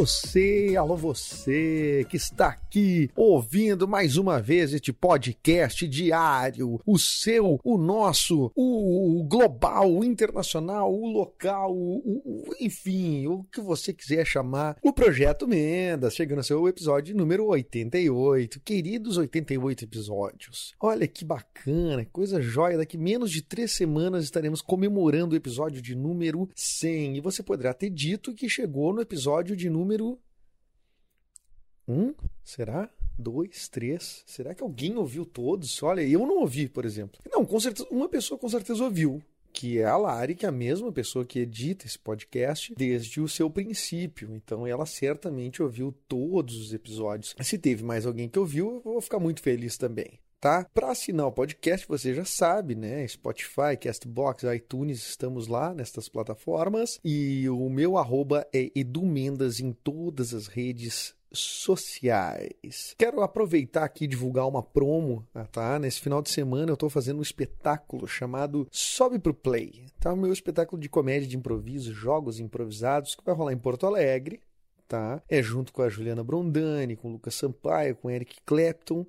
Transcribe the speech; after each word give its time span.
você, 0.00 0.76
alô 0.78 0.96
você 0.96 2.06
que 2.08 2.16
está 2.16 2.48
aqui 2.70 3.10
ouvindo 3.16 3.88
mais 3.88 4.16
uma 4.16 4.40
vez 4.40 4.72
este 4.72 4.92
podcast 4.92 5.88
diário, 5.88 6.80
o 6.86 6.98
seu, 7.00 7.58
o 7.64 7.76
nosso, 7.76 8.52
o, 8.54 9.26
global, 9.28 9.92
o 9.92 10.04
internacional, 10.04 10.94
o 10.94 11.08
local, 11.08 11.74
o, 11.74 12.22
o, 12.24 12.54
enfim, 12.60 13.26
o 13.26 13.42
que 13.42 13.60
você 13.60 13.92
quiser 13.92 14.24
chamar, 14.24 14.76
o 14.84 14.92
Projeto 14.92 15.48
Mendas, 15.48 16.14
chegando 16.14 16.38
ao 16.38 16.44
seu 16.44 16.68
episódio 16.68 17.16
número 17.16 17.46
88. 17.46 18.60
Queridos 18.60 19.16
88 19.16 19.84
episódios, 19.84 20.72
olha 20.78 21.08
que 21.08 21.24
bacana, 21.24 22.06
coisa 22.12 22.40
jóia, 22.40 22.78
daqui 22.78 22.96
menos 22.96 23.32
de 23.32 23.42
três 23.42 23.72
semanas 23.72 24.22
estaremos 24.22 24.62
comemorando 24.62 25.34
o 25.34 25.36
episódio 25.36 25.82
de 25.82 25.96
número 25.96 26.48
100 26.54 27.16
e 27.16 27.20
você 27.20 27.42
poderá 27.42 27.74
ter 27.74 27.90
dito 27.90 28.32
que 28.32 28.48
chegou 28.48 28.92
no 28.92 29.00
episódio 29.00 29.56
de 29.56 29.68
número. 29.68 30.16
Um? 31.90 32.14
Será? 32.44 32.88
Dois, 33.18 33.68
três? 33.68 34.22
Será 34.24 34.54
que 34.54 34.62
alguém 34.62 34.96
ouviu 34.96 35.26
todos? 35.26 35.82
Olha, 35.82 36.02
eu 36.02 36.20
não 36.20 36.38
ouvi, 36.38 36.68
por 36.68 36.84
exemplo. 36.84 37.20
Não, 37.28 37.44
com 37.44 37.58
certeza, 37.58 37.88
uma 37.90 38.08
pessoa 38.08 38.38
com 38.38 38.48
certeza 38.48 38.84
ouviu, 38.84 39.20
que 39.52 39.80
é 39.80 39.84
a 39.84 39.96
Lari, 39.96 40.36
que 40.36 40.46
é 40.46 40.48
a 40.48 40.52
mesma 40.52 40.92
pessoa 40.92 41.24
que 41.24 41.40
edita 41.40 41.86
esse 41.86 41.98
podcast 41.98 42.72
desde 42.76 43.20
o 43.20 43.28
seu 43.28 43.50
princípio. 43.50 44.32
Então 44.36 44.64
ela 44.64 44.86
certamente 44.86 45.60
ouviu 45.60 45.92
todos 46.06 46.54
os 46.54 46.72
episódios. 46.72 47.34
Se 47.40 47.58
teve 47.58 47.82
mais 47.82 48.06
alguém 48.06 48.28
que 48.28 48.38
ouviu, 48.38 48.76
eu 48.76 48.92
vou 48.92 49.00
ficar 49.00 49.18
muito 49.18 49.42
feliz 49.42 49.76
também 49.76 50.20
tá? 50.40 50.66
Para 50.72 50.90
assinar 50.90 51.26
o 51.26 51.32
podcast, 51.32 51.86
você 51.86 52.14
já 52.14 52.24
sabe, 52.24 52.74
né? 52.74 53.06
Spotify, 53.06 53.76
Castbox, 53.78 54.42
iTunes, 54.44 55.06
estamos 55.06 55.46
lá 55.46 55.74
nestas 55.74 56.08
plataformas. 56.08 56.98
E 57.04 57.46
o 57.50 57.68
meu 57.68 57.98
arroba 57.98 58.46
é 58.50 58.70
edumendas 58.74 59.60
em 59.60 59.70
todas 59.70 60.32
as 60.32 60.46
redes 60.46 61.14
sociais. 61.32 62.94
Quero 62.98 63.22
aproveitar 63.22 63.84
aqui 63.84 64.04
e 64.04 64.08
divulgar 64.08 64.46
uma 64.46 64.62
promo, 64.62 65.26
tá? 65.52 65.78
Nesse 65.78 66.00
final 66.00 66.22
de 66.22 66.30
semana 66.30 66.70
eu 66.70 66.74
estou 66.74 66.90
fazendo 66.90 67.18
um 67.18 67.22
espetáculo 67.22 68.06
chamado 68.06 68.66
Sobe 68.70 69.18
pro 69.18 69.34
Play. 69.34 69.86
Tá? 69.98 70.12
O 70.12 70.16
meu 70.16 70.32
espetáculo 70.32 70.80
de 70.80 70.88
comédia 70.88 71.28
de 71.28 71.36
improviso, 71.36 71.92
jogos 71.92 72.40
improvisados, 72.40 73.14
que 73.14 73.24
vai 73.24 73.34
rolar 73.34 73.52
em 73.52 73.58
Porto 73.58 73.86
Alegre, 73.86 74.40
tá? 74.88 75.22
É 75.28 75.42
junto 75.42 75.72
com 75.72 75.82
a 75.82 75.88
Juliana 75.88 76.24
Brondani, 76.24 76.96
com 76.96 77.08
o 77.08 77.12
Lucas 77.12 77.34
Sampaio, 77.34 77.96
com 77.96 78.08
o 78.08 78.10
Eric 78.10 78.38
Clapton. 78.44 79.06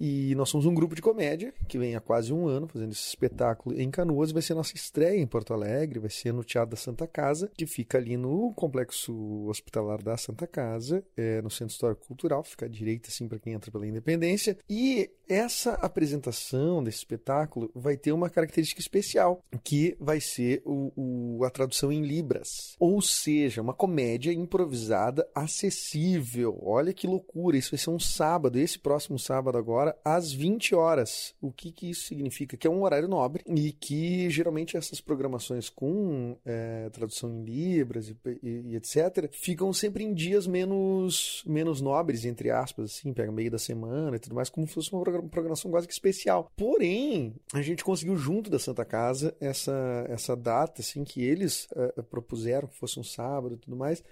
E 0.00 0.34
nós 0.34 0.48
somos 0.48 0.64
um 0.64 0.72
grupo 0.72 0.94
de 0.94 1.02
comédia 1.02 1.52
que 1.68 1.78
vem 1.78 1.94
há 1.94 2.00
quase 2.00 2.32
um 2.32 2.48
ano 2.48 2.66
fazendo 2.66 2.92
esse 2.92 3.06
espetáculo 3.06 3.78
em 3.78 3.90
Canoas. 3.90 4.32
Vai 4.32 4.40
ser 4.40 4.54
nossa 4.54 4.74
estreia 4.74 5.20
em 5.20 5.26
Porto 5.26 5.52
Alegre, 5.52 5.98
vai 5.98 6.08
ser 6.08 6.32
no 6.32 6.42
Teatro 6.42 6.70
da 6.70 6.76
Santa 6.76 7.06
Casa, 7.06 7.50
que 7.54 7.66
fica 7.66 7.98
ali 7.98 8.16
no 8.16 8.54
Complexo 8.54 9.46
Hospitalar 9.46 10.02
da 10.02 10.16
Santa 10.16 10.46
Casa, 10.46 11.04
é, 11.16 11.42
no 11.42 11.50
Centro 11.50 11.74
Histórico 11.74 12.06
Cultural, 12.06 12.42
fica 12.42 12.64
à 12.64 12.68
direita 12.68 13.08
assim 13.08 13.28
para 13.28 13.38
quem 13.38 13.52
entra 13.52 13.70
pela 13.70 13.86
Independência. 13.86 14.56
E 14.68 15.10
essa 15.28 15.74
apresentação 15.74 16.82
desse 16.82 16.98
espetáculo 16.98 17.70
vai 17.74 17.96
ter 17.96 18.12
uma 18.12 18.30
característica 18.30 18.80
especial, 18.80 19.44
que 19.62 19.96
vai 20.00 20.20
ser 20.20 20.62
o, 20.64 20.92
o, 20.96 21.44
a 21.44 21.50
tradução 21.50 21.92
em 21.92 22.02
Libras. 22.02 22.74
Ou 22.78 23.02
seja, 23.02 23.60
uma 23.60 23.74
comédia 23.74 24.32
improvisada 24.32 25.28
acessível. 25.34 26.58
Olha 26.62 26.92
que 26.92 27.06
loucura! 27.06 27.58
Isso 27.58 27.72
vai 27.72 27.78
ser 27.78 27.90
um 27.90 28.00
sábado, 28.00 28.58
esse 28.58 28.78
próximo 28.78 29.18
sábado 29.18 29.58
agora 29.58 29.89
às 30.04 30.32
20 30.32 30.74
horas. 30.74 31.34
O 31.40 31.52
que, 31.52 31.72
que 31.72 31.90
isso 31.90 32.06
significa? 32.06 32.56
Que 32.56 32.66
é 32.66 32.70
um 32.70 32.82
horário 32.82 33.08
nobre 33.08 33.44
e 33.46 33.72
que 33.72 34.28
geralmente 34.30 34.76
essas 34.76 35.00
programações 35.00 35.68
com 35.68 36.36
é, 36.44 36.88
tradução 36.90 37.30
em 37.30 37.44
libras 37.44 38.08
e, 38.08 38.16
e, 38.42 38.48
e, 38.70 38.76
etc. 38.76 39.30
ficam 39.32 39.72
sempre 39.72 40.04
em 40.04 40.12
dias 40.12 40.46
menos, 40.46 41.42
menos 41.46 41.80
nobres, 41.80 42.24
entre 42.24 42.50
aspas, 42.50 42.92
assim, 42.92 43.12
pega 43.12 43.32
meio 43.32 43.50
da 43.50 43.58
semana 43.58 44.16
e 44.16 44.18
tudo 44.18 44.34
mais, 44.34 44.48
como 44.50 44.66
se 44.66 44.74
fosse 44.74 44.92
uma 44.92 45.02
programação 45.28 45.70
quase 45.70 45.86
que 45.86 45.92
especial. 45.92 46.50
Porém, 46.56 47.34
a 47.52 47.62
gente 47.62 47.84
conseguiu 47.84 48.16
junto 48.16 48.50
da 48.50 48.58
Santa 48.58 48.84
Casa 48.84 49.34
essa, 49.40 50.06
essa 50.08 50.36
data, 50.36 50.80
assim, 50.80 51.04
que 51.04 51.22
eles 51.22 51.68
é, 51.74 52.02
propuseram 52.02 52.68
que 52.68 52.76
fosse 52.76 52.98
um 52.98 53.04
sábado 53.04 53.54
e 53.54 53.58
tudo 53.58 53.76
mais, 53.76 54.02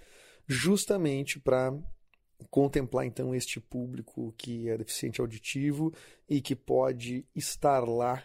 justamente 0.47 1.39
para 1.39 1.73
contemplar 2.49 3.05
então 3.05 3.33
este 3.33 3.59
público 3.59 4.33
que 4.37 4.69
é 4.69 4.77
deficiente 4.77 5.21
auditivo 5.21 5.93
e 6.27 6.41
que 6.41 6.55
pode 6.55 7.25
estar 7.35 7.87
lá 7.87 8.23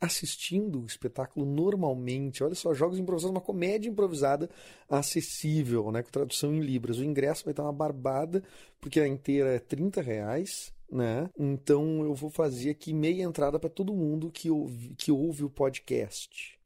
assistindo 0.00 0.82
o 0.82 0.86
espetáculo 0.86 1.44
normalmente. 1.44 2.42
Olha 2.42 2.54
só, 2.54 2.72
jogos 2.72 2.98
improvisados, 2.98 3.34
uma 3.34 3.40
comédia 3.40 3.90
improvisada 3.90 4.48
acessível, 4.88 5.92
né, 5.92 6.02
com 6.02 6.10
tradução 6.10 6.54
em 6.54 6.60
libras. 6.60 6.98
O 6.98 7.04
ingresso 7.04 7.44
vai 7.44 7.52
estar 7.52 7.62
uma 7.62 7.72
barbada, 7.72 8.42
porque 8.80 8.98
a 8.98 9.06
inteira 9.06 9.50
é 9.50 9.58
30 9.58 10.00
reais. 10.00 10.72
Né? 10.90 11.30
Então 11.38 12.02
eu 12.02 12.14
vou 12.14 12.30
fazer 12.30 12.70
aqui 12.70 12.92
meia 12.92 13.22
entrada 13.22 13.60
para 13.60 13.70
todo 13.70 13.94
mundo 13.94 14.28
que 14.28 14.50
ouve, 14.50 14.94
que 14.96 15.12
ouve 15.12 15.44
o 15.44 15.50
podcast. 15.50 16.58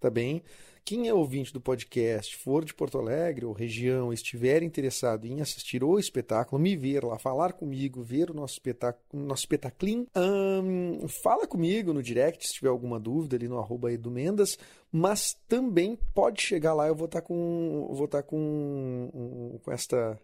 Tá 0.00 0.08
bem? 0.08 0.42
Quem 0.86 1.08
é 1.08 1.12
ouvinte 1.12 1.52
do 1.52 1.60
podcast, 1.60 2.36
for 2.36 2.64
de 2.64 2.72
Porto 2.72 2.96
Alegre 2.96 3.44
ou 3.44 3.52
região, 3.52 4.12
estiver 4.12 4.62
interessado 4.62 5.26
em 5.26 5.40
assistir 5.40 5.82
o 5.82 5.98
espetáculo, 5.98 6.62
me 6.62 6.76
ver 6.76 7.02
lá, 7.02 7.18
falar 7.18 7.54
comigo, 7.54 8.04
ver 8.04 8.30
o 8.30 8.34
nosso 8.34 8.52
espetáculo, 8.52 9.02
nosso 9.12 9.42
espetáculo, 9.42 10.06
hum, 10.16 11.08
fala 11.24 11.44
comigo 11.44 11.92
no 11.92 12.00
direct 12.00 12.46
se 12.46 12.54
tiver 12.54 12.68
alguma 12.68 13.00
dúvida 13.00 13.34
ali 13.34 13.48
no 13.48 13.58
arroba 13.58 13.92
edumendas, 13.92 14.56
mas 14.92 15.36
também 15.48 15.98
pode 16.14 16.40
chegar 16.40 16.72
lá, 16.72 16.86
eu 16.86 16.94
vou 16.94 17.06
estar 17.06 17.20
tá 17.20 17.26
com, 17.26 17.88
vou 17.90 18.04
estar 18.04 18.22
tá 18.22 18.28
com, 18.28 19.58
com 19.64 19.72
esta 19.72 20.16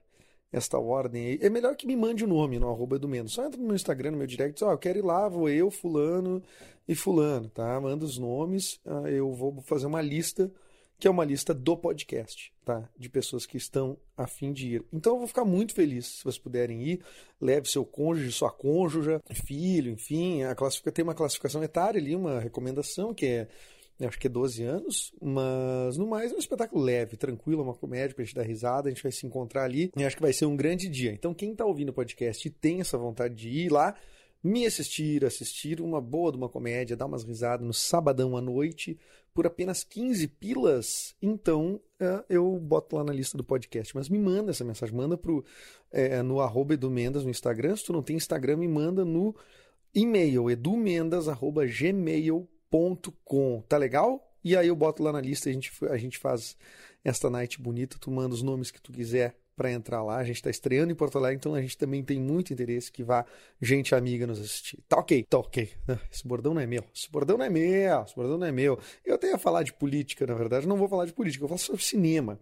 esta 0.53 0.79
ordem 0.79 1.27
aí. 1.27 1.39
É 1.41 1.49
melhor 1.49 1.75
que 1.75 1.87
me 1.87 1.97
mande 1.97 2.25
o 2.25 2.29
nome 2.29 2.59
no 2.59 2.69
arroba 2.69 2.99
do 2.99 3.09
Mendes. 3.09 3.33
Só 3.33 3.47
entra 3.47 3.59
no 3.59 3.67
meu 3.67 3.75
Instagram, 3.75 4.13
no 4.13 4.19
meu 4.19 4.27
direct, 4.27 4.55
diz, 4.55 4.63
ó, 4.63 4.69
oh, 4.69 4.73
eu 4.73 4.79
quero 4.79 4.99
ir 4.99 5.05
lá, 5.05 5.29
vou 5.29 5.49
eu, 5.49 5.71
fulano 5.71 6.43
e 6.87 6.95
fulano, 6.95 7.49
tá? 7.49 7.81
Manda 7.81 8.05
os 8.05 8.19
nomes, 8.19 8.79
ah, 8.85 9.09
eu 9.09 9.33
vou 9.33 9.63
fazer 9.63 9.87
uma 9.87 10.03
lista, 10.03 10.53
que 10.99 11.09
é 11.09 11.11
uma 11.11 11.25
lista 11.25 11.55
do 11.55 11.77
podcast, 11.77 12.53
tá? 12.65 12.89
De 12.99 13.09
pessoas 13.09 13.47
que 13.47 13.57
estão 13.57 13.97
a 14.17 14.27
fim 14.27 14.53
de 14.53 14.75
ir. 14.75 14.85
Então 14.93 15.15
eu 15.15 15.19
vou 15.19 15.27
ficar 15.27 15.45
muito 15.45 15.75
feliz 15.75 16.07
se 16.07 16.23
vocês 16.23 16.39
puderem 16.39 16.83
ir. 16.83 17.01
Leve 17.41 17.69
seu 17.69 17.85
cônjuge, 17.85 18.31
sua 18.31 18.51
cônjuge, 18.51 19.19
filho, 19.33 19.91
enfim. 19.93 20.43
A 20.43 20.55
classifica, 20.55 20.93
tem 20.93 21.03
uma 21.03 21.15
classificação 21.15 21.63
etária 21.65 22.01
ali, 22.01 22.15
uma 22.15 22.39
recomendação 22.39 23.15
que 23.15 23.27
é 23.27 23.49
acho 24.01 24.19
que 24.19 24.27
é 24.27 24.31
12 24.31 24.63
anos, 24.63 25.13
mas 25.21 25.97
no 25.97 26.07
mais 26.07 26.33
é 26.33 26.35
um 26.35 26.39
espetáculo 26.39 26.83
leve, 26.83 27.17
tranquilo, 27.17 27.63
uma 27.63 27.75
comédia 27.75 28.15
pra 28.15 28.25
gente 28.25 28.35
dar 28.35 28.43
risada, 28.43 28.89
a 28.89 28.93
gente 28.93 29.03
vai 29.03 29.13
se 29.13 29.27
encontrar 29.27 29.65
ali 29.65 29.93
e 29.97 30.05
acho 30.05 30.17
que 30.17 30.23
vai 30.23 30.33
ser 30.33 30.47
um 30.47 30.57
grande 30.57 30.89
dia. 30.89 31.13
Então, 31.13 31.35
quem 31.35 31.55
tá 31.55 31.65
ouvindo 31.65 31.91
o 31.91 31.93
podcast 31.93 32.47
e 32.47 32.51
tem 32.51 32.81
essa 32.81 32.99
vontade 32.99 33.35
de 33.35 33.49
ir 33.49 33.71
lá, 33.71 33.95
me 34.43 34.67
assistir, 34.67 35.25
assistir 35.25 35.81
uma 35.81 36.01
boa 36.01 36.33
de 36.33 36.39
uma 36.39 36.49
comédia, 36.49 36.97
dar 36.97 37.07
umas 37.07 37.23
risadas 37.23 37.65
no 37.65 37.73
sabadão 37.73 38.37
à 38.37 38.41
noite, 38.41 38.99
por 39.33 39.47
apenas 39.47 39.85
15 39.85 40.27
pilas, 40.29 41.15
então 41.23 41.81
é, 41.99 42.23
eu 42.29 42.59
boto 42.59 42.97
lá 42.97 43.05
na 43.05 43.13
lista 43.13 43.39
do 43.39 43.45
podcast. 43.45 43.95
Mas 43.95 44.09
me 44.09 44.19
manda 44.19 44.51
essa 44.51 44.65
mensagem, 44.65 44.93
manda 44.95 45.17
pro, 45.17 45.45
é, 45.91 46.23
no 46.23 46.41
arroba 46.41 46.75
edumendas 46.75 47.25
no 47.25 47.31
Instagram. 47.31 47.77
Se 47.77 47.85
tu 47.85 47.93
não 47.93 48.03
tem 48.03 48.17
Instagram, 48.17 48.57
me 48.59 48.69
manda 48.69 49.05
no 49.05 49.35
e-mail 49.95 50.51
edumendas.gmail.com 50.51 52.52
com 53.25 53.63
Tá 53.69 53.77
legal? 53.77 54.33
E 54.45 54.57
aí 54.57 54.69
eu 54.69 54.77
boto 54.77 55.03
lá 55.03 55.13
na 55.13 55.21
lista, 55.21 55.49
a 55.49 55.53
gente, 55.53 55.71
a 55.89 55.97
gente 55.97 56.19
faz 56.19 56.57
esta 57.05 57.31
night 57.31 57.61
bonita, 57.61 57.97
tu 58.01 58.11
manda 58.11 58.35
os 58.35 58.43
nomes 58.43 58.71
que 58.71 58.81
tu 58.81 58.93
quiser 58.93 59.37
para 59.55 59.71
entrar 59.71 60.03
lá. 60.03 60.17
A 60.17 60.25
gente 60.25 60.37
está 60.37 60.51
estreando 60.51 60.93
em 60.93 60.95
Porto 60.95 61.19
Alegre, 61.19 61.37
então 61.37 61.55
a 61.55 61.61
gente 61.61 61.77
também 61.77 62.03
tem 62.03 62.19
muito 62.19 62.53
interesse 62.53 62.91
que 62.91 63.03
vá 63.05 63.25
gente 63.61 63.95
amiga 63.95 64.27
nos 64.27 64.41
assistir. 64.41 64.79
Tá 64.89 64.99
ok, 64.99 65.23
tá 65.25 65.39
ok. 65.39 65.71
Esse 66.11 66.27
bordão 66.27 66.55
não 66.55 66.61
é 66.61 66.67
meu. 66.67 66.85
Esse 66.95 67.11
bordão 67.11 67.37
não 67.37 67.45
é 67.45 67.51
meu. 67.51 68.03
Esse 68.03 68.15
bordão 68.17 68.39
não 68.39 68.47
é 68.47 68.53
meu. 68.53 68.79
Eu 69.05 69.15
até 69.15 69.29
ia 69.29 69.39
falar 69.39 69.63
de 69.63 69.73
política, 69.73 70.27
na 70.27 70.35
verdade. 70.35 70.67
Não 70.67 70.77
vou 70.77 70.89
falar 70.89 71.07
de 71.07 71.13
política, 71.13 71.45
eu 71.45 71.49
vou 71.49 71.59
sobre 71.59 71.83
cinema. 71.83 72.39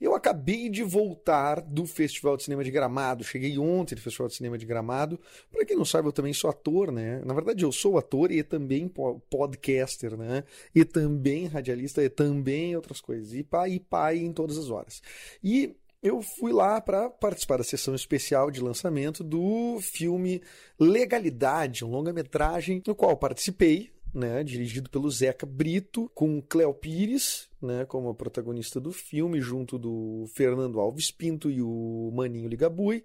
Eu 0.00 0.14
acabei 0.14 0.68
de 0.68 0.82
voltar 0.82 1.60
do 1.60 1.86
Festival 1.86 2.36
de 2.36 2.44
Cinema 2.44 2.62
de 2.62 2.70
Gramado. 2.70 3.24
Cheguei 3.24 3.58
ontem 3.58 3.94
do 3.94 4.00
Festival 4.00 4.28
de 4.28 4.34
Cinema 4.34 4.58
de 4.58 4.66
Gramado. 4.66 5.18
Para 5.50 5.64
quem 5.64 5.76
não 5.76 5.84
sabe, 5.84 6.08
eu 6.08 6.12
também 6.12 6.32
sou 6.32 6.50
ator, 6.50 6.92
né? 6.92 7.22
Na 7.24 7.32
verdade, 7.32 7.64
eu 7.64 7.72
sou 7.72 7.96
ator 7.96 8.30
e 8.30 8.42
também 8.42 8.88
podcaster, 9.30 10.16
né? 10.16 10.44
E 10.74 10.84
também 10.84 11.46
radialista 11.46 12.02
e 12.02 12.10
também 12.10 12.76
outras 12.76 13.00
coisas. 13.00 13.32
E 13.32 13.42
pai 13.42 13.72
e 13.72 13.80
pai 13.80 14.18
em 14.18 14.32
todas 14.32 14.58
as 14.58 14.68
horas. 14.70 15.02
E 15.42 15.74
eu 16.02 16.22
fui 16.22 16.52
lá 16.52 16.80
para 16.80 17.08
participar 17.08 17.56
da 17.56 17.64
sessão 17.64 17.94
especial 17.94 18.50
de 18.50 18.60
lançamento 18.60 19.24
do 19.24 19.78
filme 19.80 20.42
Legalidade, 20.78 21.84
um 21.84 21.90
longa-metragem 21.90 22.82
no 22.86 22.94
qual 22.94 23.16
participei, 23.16 23.90
né, 24.16 24.42
dirigido 24.42 24.88
pelo 24.88 25.10
Zeca 25.10 25.44
Brito, 25.44 26.10
com 26.14 26.40
Cleo 26.40 26.72
Pires, 26.72 27.50
né, 27.60 27.84
como 27.84 28.08
a 28.08 28.14
protagonista 28.14 28.80
do 28.80 28.90
filme, 28.90 29.42
junto 29.42 29.78
do 29.78 30.24
Fernando 30.34 30.80
Alves 30.80 31.10
Pinto 31.10 31.50
e 31.50 31.60
o 31.60 32.10
Maninho 32.14 32.48
Ligabui. 32.48 33.04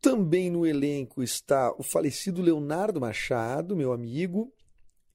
Também 0.00 0.50
no 0.50 0.66
elenco 0.66 1.22
está 1.22 1.70
o 1.78 1.82
falecido 1.82 2.40
Leonardo 2.40 2.98
Machado, 2.98 3.76
meu 3.76 3.92
amigo, 3.92 4.50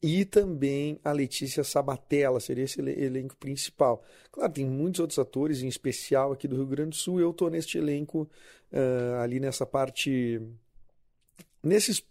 e 0.04 0.24
também 0.24 1.00
a 1.04 1.12
Letícia 1.12 1.64
Sabatella, 1.64 2.40
seria 2.40 2.64
esse 2.66 2.80
elenco 2.80 3.36
principal. 3.38 4.04
Claro, 4.32 4.54
tem 4.54 4.66
muitos 4.66 5.00
outros 5.00 5.18
atores, 5.18 5.64
em 5.64 5.68
especial 5.68 6.32
aqui 6.32 6.48
do 6.48 6.56
Rio 6.56 6.68
Grande 6.68 6.92
do 6.92 6.96
Sul, 6.96 7.20
eu 7.20 7.32
estou 7.32 7.50
neste 7.50 7.80
elenco, 7.80 8.30
uh, 8.72 9.16
ali 9.20 9.40
nessa 9.40 9.66
parte 9.66 10.40
nesses 11.64 12.04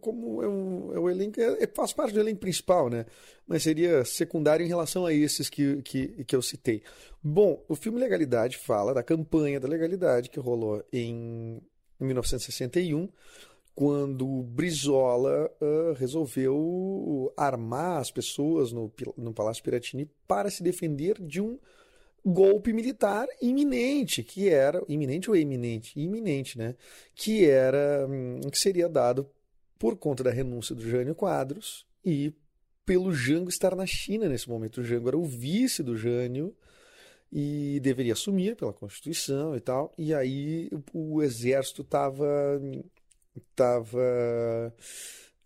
como 0.00 0.42
é 0.42 0.48
um, 0.48 1.08
é 1.08 1.12
elenco 1.12 1.40
faz 1.74 1.92
parte 1.92 2.14
do 2.14 2.20
elenco 2.20 2.40
principal 2.40 2.88
né? 2.88 3.04
Mas 3.46 3.62
seria 3.62 4.04
secundário 4.04 4.64
em 4.64 4.68
relação 4.68 5.04
a 5.04 5.12
esses 5.12 5.48
que, 5.48 5.82
que, 5.82 6.24
que 6.24 6.34
eu 6.34 6.42
citei. 6.42 6.82
Bom 7.22 7.62
o 7.68 7.74
filme 7.74 7.98
Legalidade 7.98 8.56
fala 8.56 8.94
da 8.94 9.02
campanha 9.02 9.60
da 9.60 9.68
legalidade 9.68 10.30
que 10.30 10.40
rolou 10.40 10.82
em, 10.92 11.60
em 12.00 12.04
1961 12.04 13.08
quando 13.74 14.42
Brizola 14.42 15.50
uh, 15.60 15.92
resolveu 15.94 17.32
armar 17.36 17.98
as 17.98 18.10
pessoas 18.10 18.72
no, 18.72 18.92
no 19.16 19.32
Palácio 19.32 19.62
Piratini 19.62 20.10
para 20.26 20.50
se 20.50 20.62
defender 20.62 21.16
de 21.18 21.40
um 21.40 21.58
golpe 22.24 22.72
militar 22.72 23.26
iminente, 23.40 24.22
que 24.22 24.48
era 24.48 24.82
iminente 24.88 25.30
ou 25.30 25.36
iminente, 25.36 25.98
iminente, 25.98 26.58
né? 26.58 26.74
Que 27.14 27.46
era 27.46 28.06
hum, 28.08 28.40
que 28.50 28.58
seria 28.58 28.88
dado 28.88 29.28
por 29.78 29.96
conta 29.96 30.22
da 30.22 30.30
renúncia 30.30 30.74
do 30.74 30.82
Jânio 30.82 31.14
Quadros 31.14 31.86
e 32.04 32.34
pelo 32.84 33.12
Jango 33.12 33.48
estar 33.48 33.74
na 33.74 33.86
China 33.86 34.28
nesse 34.28 34.48
momento. 34.48 34.80
O 34.80 34.84
Jango 34.84 35.08
era 35.08 35.16
o 35.16 35.24
vice 35.24 35.82
do 35.82 35.96
Jânio 35.96 36.54
e 37.32 37.78
deveria 37.80 38.12
assumir 38.12 38.56
pela 38.56 38.72
Constituição 38.72 39.54
e 39.56 39.60
tal. 39.60 39.92
E 39.96 40.12
aí 40.12 40.68
o, 40.92 41.22
exército 41.22 41.82
estava 41.82 42.60
estava 43.36 44.74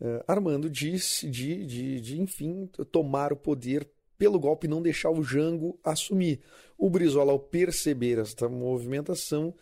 uh, 0.01 0.25
armando 0.27 0.71
de, 0.71 0.97
de, 1.31 1.67
de, 1.67 2.01
de, 2.01 2.21
enfim, 2.21 2.67
tomar 2.91 3.33
o 3.33 3.37
poder 3.37 3.89
pelo 4.19 4.39
golpe 4.39 4.69
não 4.69 4.83
deixar 4.83 5.11
o 5.11 5.23
Jango 5.23 5.79
assumir. 5.83 6.41
O 6.79 6.91
Brizola, 6.91 7.33
ao 7.33 7.39
perceber 7.39 8.19
esta 8.19 8.49
movimentação, 8.49 9.55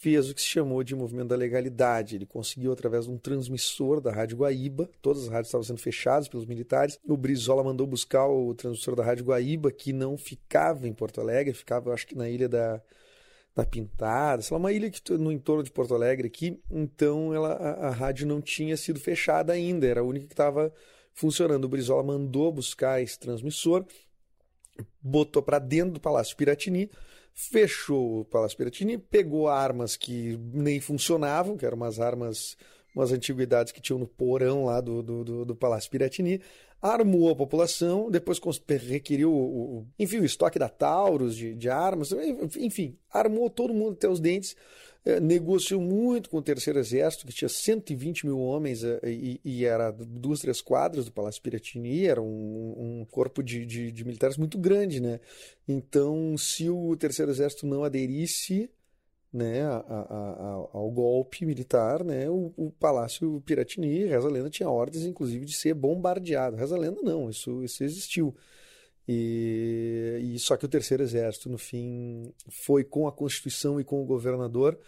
fez 0.00 0.30
o 0.30 0.34
que 0.34 0.40
se 0.40 0.46
chamou 0.46 0.82
de 0.82 0.94
movimento 0.94 1.28
da 1.28 1.36
legalidade. 1.36 2.16
Ele 2.16 2.26
conseguiu, 2.26 2.72
através 2.72 3.04
de 3.04 3.10
um 3.10 3.18
transmissor 3.18 4.00
da 4.00 4.12
Rádio 4.12 4.38
Guaíba, 4.38 4.88
todas 5.02 5.24
as 5.24 5.28
rádios 5.28 5.48
estavam 5.48 5.64
sendo 5.64 5.80
fechadas 5.80 6.28
pelos 6.28 6.46
militares. 6.46 6.98
O 7.06 7.16
Brizola 7.16 7.64
mandou 7.64 7.86
buscar 7.86 8.26
o 8.26 8.54
transmissor 8.54 8.94
da 8.94 9.04
Rádio 9.04 9.24
Guaíba, 9.24 9.70
que 9.70 9.92
não 9.92 10.16
ficava 10.16 10.86
em 10.86 10.92
Porto 10.92 11.20
Alegre, 11.20 11.52
ficava, 11.52 11.92
acho 11.92 12.06
que 12.06 12.16
na 12.16 12.28
ilha 12.28 12.48
da, 12.48 12.80
da 13.54 13.66
Pintada, 13.66 14.40
sei 14.40 14.54
lá, 14.54 14.58
uma 14.58 14.72
ilha 14.72 14.88
que, 14.88 15.00
no 15.14 15.32
entorno 15.32 15.64
de 15.64 15.72
Porto 15.72 15.94
Alegre 15.94 16.28
aqui. 16.28 16.60
Então 16.70 17.34
ela, 17.34 17.52
a, 17.54 17.88
a 17.88 17.90
rádio 17.90 18.26
não 18.26 18.40
tinha 18.40 18.76
sido 18.76 19.00
fechada 19.00 19.52
ainda, 19.52 19.86
era 19.86 20.00
a 20.00 20.04
única 20.04 20.26
que 20.26 20.32
estava 20.32 20.72
funcionando. 21.18 21.64
O 21.64 21.68
Brizola 21.68 22.02
mandou 22.02 22.52
buscar 22.52 23.02
esse 23.02 23.18
transmissor, 23.18 23.84
botou 25.02 25.42
para 25.42 25.58
dentro 25.58 25.94
do 25.94 26.00
Palácio 26.00 26.36
Piratini, 26.36 26.88
fechou 27.34 28.20
o 28.20 28.24
Palácio 28.24 28.56
Piratini, 28.56 28.96
pegou 28.96 29.48
armas 29.48 29.96
que 29.96 30.38
nem 30.52 30.80
funcionavam, 30.80 31.56
que 31.56 31.66
eram 31.66 31.76
umas 31.76 31.98
armas, 31.98 32.56
umas 32.94 33.10
antiguidades 33.10 33.72
que 33.72 33.80
tinham 33.80 33.98
no 33.98 34.06
porão 34.06 34.64
lá 34.66 34.80
do, 34.80 35.02
do, 35.02 35.24
do, 35.24 35.44
do 35.44 35.56
Palácio 35.56 35.90
Piratini, 35.90 36.40
armou 36.80 37.30
a 37.30 37.36
população, 37.36 38.10
depois 38.10 38.40
requeriu, 38.86 39.32
o, 39.32 39.86
enfim, 39.98 40.18
o 40.18 40.24
estoque 40.24 40.58
da 40.58 40.68
Taurus 40.68 41.36
de, 41.36 41.54
de 41.54 41.68
armas, 41.68 42.10
enfim, 42.56 42.96
armou 43.12 43.50
todo 43.50 43.74
mundo 43.74 43.92
até 43.92 44.08
os 44.08 44.20
dentes, 44.20 44.56
é, 45.04 45.20
negociou 45.20 45.80
muito 45.80 46.28
com 46.28 46.38
o 46.38 46.42
Terceiro 46.42 46.78
Exército, 46.78 47.26
que 47.26 47.32
tinha 47.32 47.48
120 47.48 48.26
mil 48.26 48.38
homens 48.38 48.84
é, 48.84 49.00
e, 49.04 49.40
e 49.44 49.64
era 49.64 49.90
duas, 49.90 50.40
três 50.40 50.60
quadras 50.60 51.06
do 51.06 51.12
Palácio 51.12 51.42
Piratini, 51.42 52.06
era 52.06 52.20
um, 52.20 53.00
um 53.00 53.06
corpo 53.10 53.42
de, 53.42 53.64
de, 53.64 53.90
de, 53.90 54.04
militares 54.04 54.36
muito 54.36 54.58
grande, 54.58 55.00
né? 55.00 55.20
Então, 55.66 56.36
se 56.36 56.68
o 56.68 56.96
Terceiro 56.96 57.30
Exército 57.30 57.66
não 57.66 57.84
aderisse 57.84 58.70
né, 59.32 59.62
a, 59.62 59.76
a, 59.78 60.68
ao 60.72 60.90
golpe 60.90 61.44
militar, 61.44 62.02
né, 62.02 62.28
o, 62.30 62.52
o, 62.56 62.70
Palácio 62.70 63.42
Piratini, 63.44 64.04
Reza 64.04 64.28
Lenda, 64.28 64.48
tinha 64.48 64.70
ordens, 64.70 65.04
inclusive, 65.04 65.44
de 65.44 65.54
ser 65.54 65.74
bombardeado. 65.74 66.56
Reza 66.56 66.76
Lenda 66.76 67.02
não, 67.02 67.28
isso, 67.28 67.62
isso 67.62 67.84
existiu. 67.84 68.34
E, 69.06 70.34
e, 70.34 70.38
só 70.38 70.56
que 70.56 70.64
o 70.64 70.68
terceiro 70.68 71.02
exército, 71.02 71.48
no 71.48 71.58
fim, 71.58 72.32
foi 72.48 72.84
com 72.84 73.06
a 73.06 73.12
Constituição 73.12 73.80
e 73.80 73.84
com 73.84 74.02
o 74.02 74.06
governador, 74.06 74.78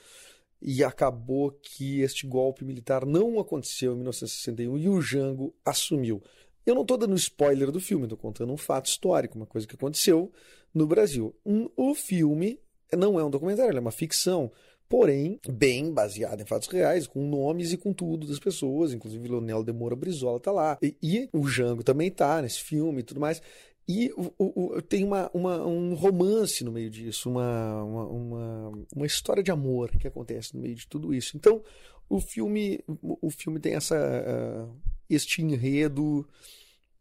e 0.61 0.85
acabou 0.85 1.53
que 1.53 2.01
este 2.01 2.27
golpe 2.27 2.65
militar 2.65 3.07
não 3.07 3.39
aconteceu 3.39 3.93
em 3.93 3.97
1961 3.97 4.79
e 4.79 4.89
o 4.89 5.01
Jango 5.01 5.55
assumiu. 5.65 6.23
Eu 6.67 6.75
não 6.75 6.83
estou 6.83 6.99
dando 6.99 7.15
spoiler 7.17 7.71
do 7.71 7.81
filme, 7.81 8.05
estou 8.05 8.19
contando 8.19 8.53
um 8.53 8.59
fato 8.59 8.87
histórico, 8.87 9.37
uma 9.37 9.47
coisa 9.47 9.67
que 9.67 9.75
aconteceu 9.75 10.31
no 10.75 10.87
Brasil. 10.87 11.35
O 11.75 11.95
filme 11.95 12.61
não 12.97 13.19
é 13.19 13.25
um 13.25 13.31
documentário, 13.31 13.77
é 13.77 13.81
uma 13.81 13.91
ficção, 13.91 14.51
porém 14.89 15.39
bem 15.49 15.93
baseado 15.93 16.41
em 16.41 16.45
fatos 16.45 16.69
reais, 16.69 17.07
com 17.07 17.27
nomes 17.27 17.73
e 17.73 17.77
com 17.77 17.93
tudo 17.93 18.27
das 18.27 18.39
pessoas, 18.39 18.93
inclusive 18.93 19.29
Leonel 19.29 19.63
de 19.63 19.73
Moura 19.73 19.97
Brizola 19.97 20.39
está 20.39 20.51
lá. 20.51 20.79
E, 20.83 20.97
e, 21.03 21.29
o 21.33 21.47
Jango 21.47 21.85
também 21.85 22.09
está 22.09 22.43
nesse 22.43 22.63
filme 22.63 23.01
e 23.01 23.03
tudo 23.03 23.21
mais. 23.21 23.41
E 23.89 24.13
o, 24.17 24.33
o, 24.39 24.83
tem 24.83 25.05
uma, 25.05 25.31
uma, 25.35 25.67
um 25.67 25.95
romance 25.95 26.63
no 26.63 26.71
meio 26.71 26.91
disso, 26.91 27.29
uma, 27.29 27.83
uma, 27.83 28.07
uma, 28.07 28.87
uma, 28.95 29.07
história 29.07 29.43
de 29.43 29.51
amor 29.51 29.91
que 29.91 30.07
acontece 30.07 30.55
no 30.55 30.63
meio 30.63 30.77
de 30.77 30.87
tudo 30.87 31.13
isso. 31.13 31.37
Então, 31.37 31.63
o 32.09 32.21
filme, 32.21 32.81
o 33.03 33.31
filme 33.31 33.59
tem 33.59 33.75
essa, 33.75 33.97
uh, 33.97 34.77
este 35.09 35.43
enredo 35.43 36.25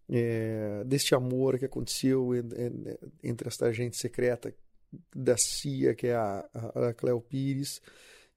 é, 0.09 0.83
deste 0.85 1.13
amor 1.13 1.59
que 1.59 1.65
aconteceu 1.65 2.31
entre 3.23 3.47
esta 3.47 3.67
agente 3.67 3.95
secreta 3.95 4.53
da 5.15 5.35
CIA, 5.37 5.93
que 5.95 6.07
é 6.07 6.15
a, 6.15 6.45
a 6.89 6.93
Cleo 6.93 7.21
Pires, 7.21 7.81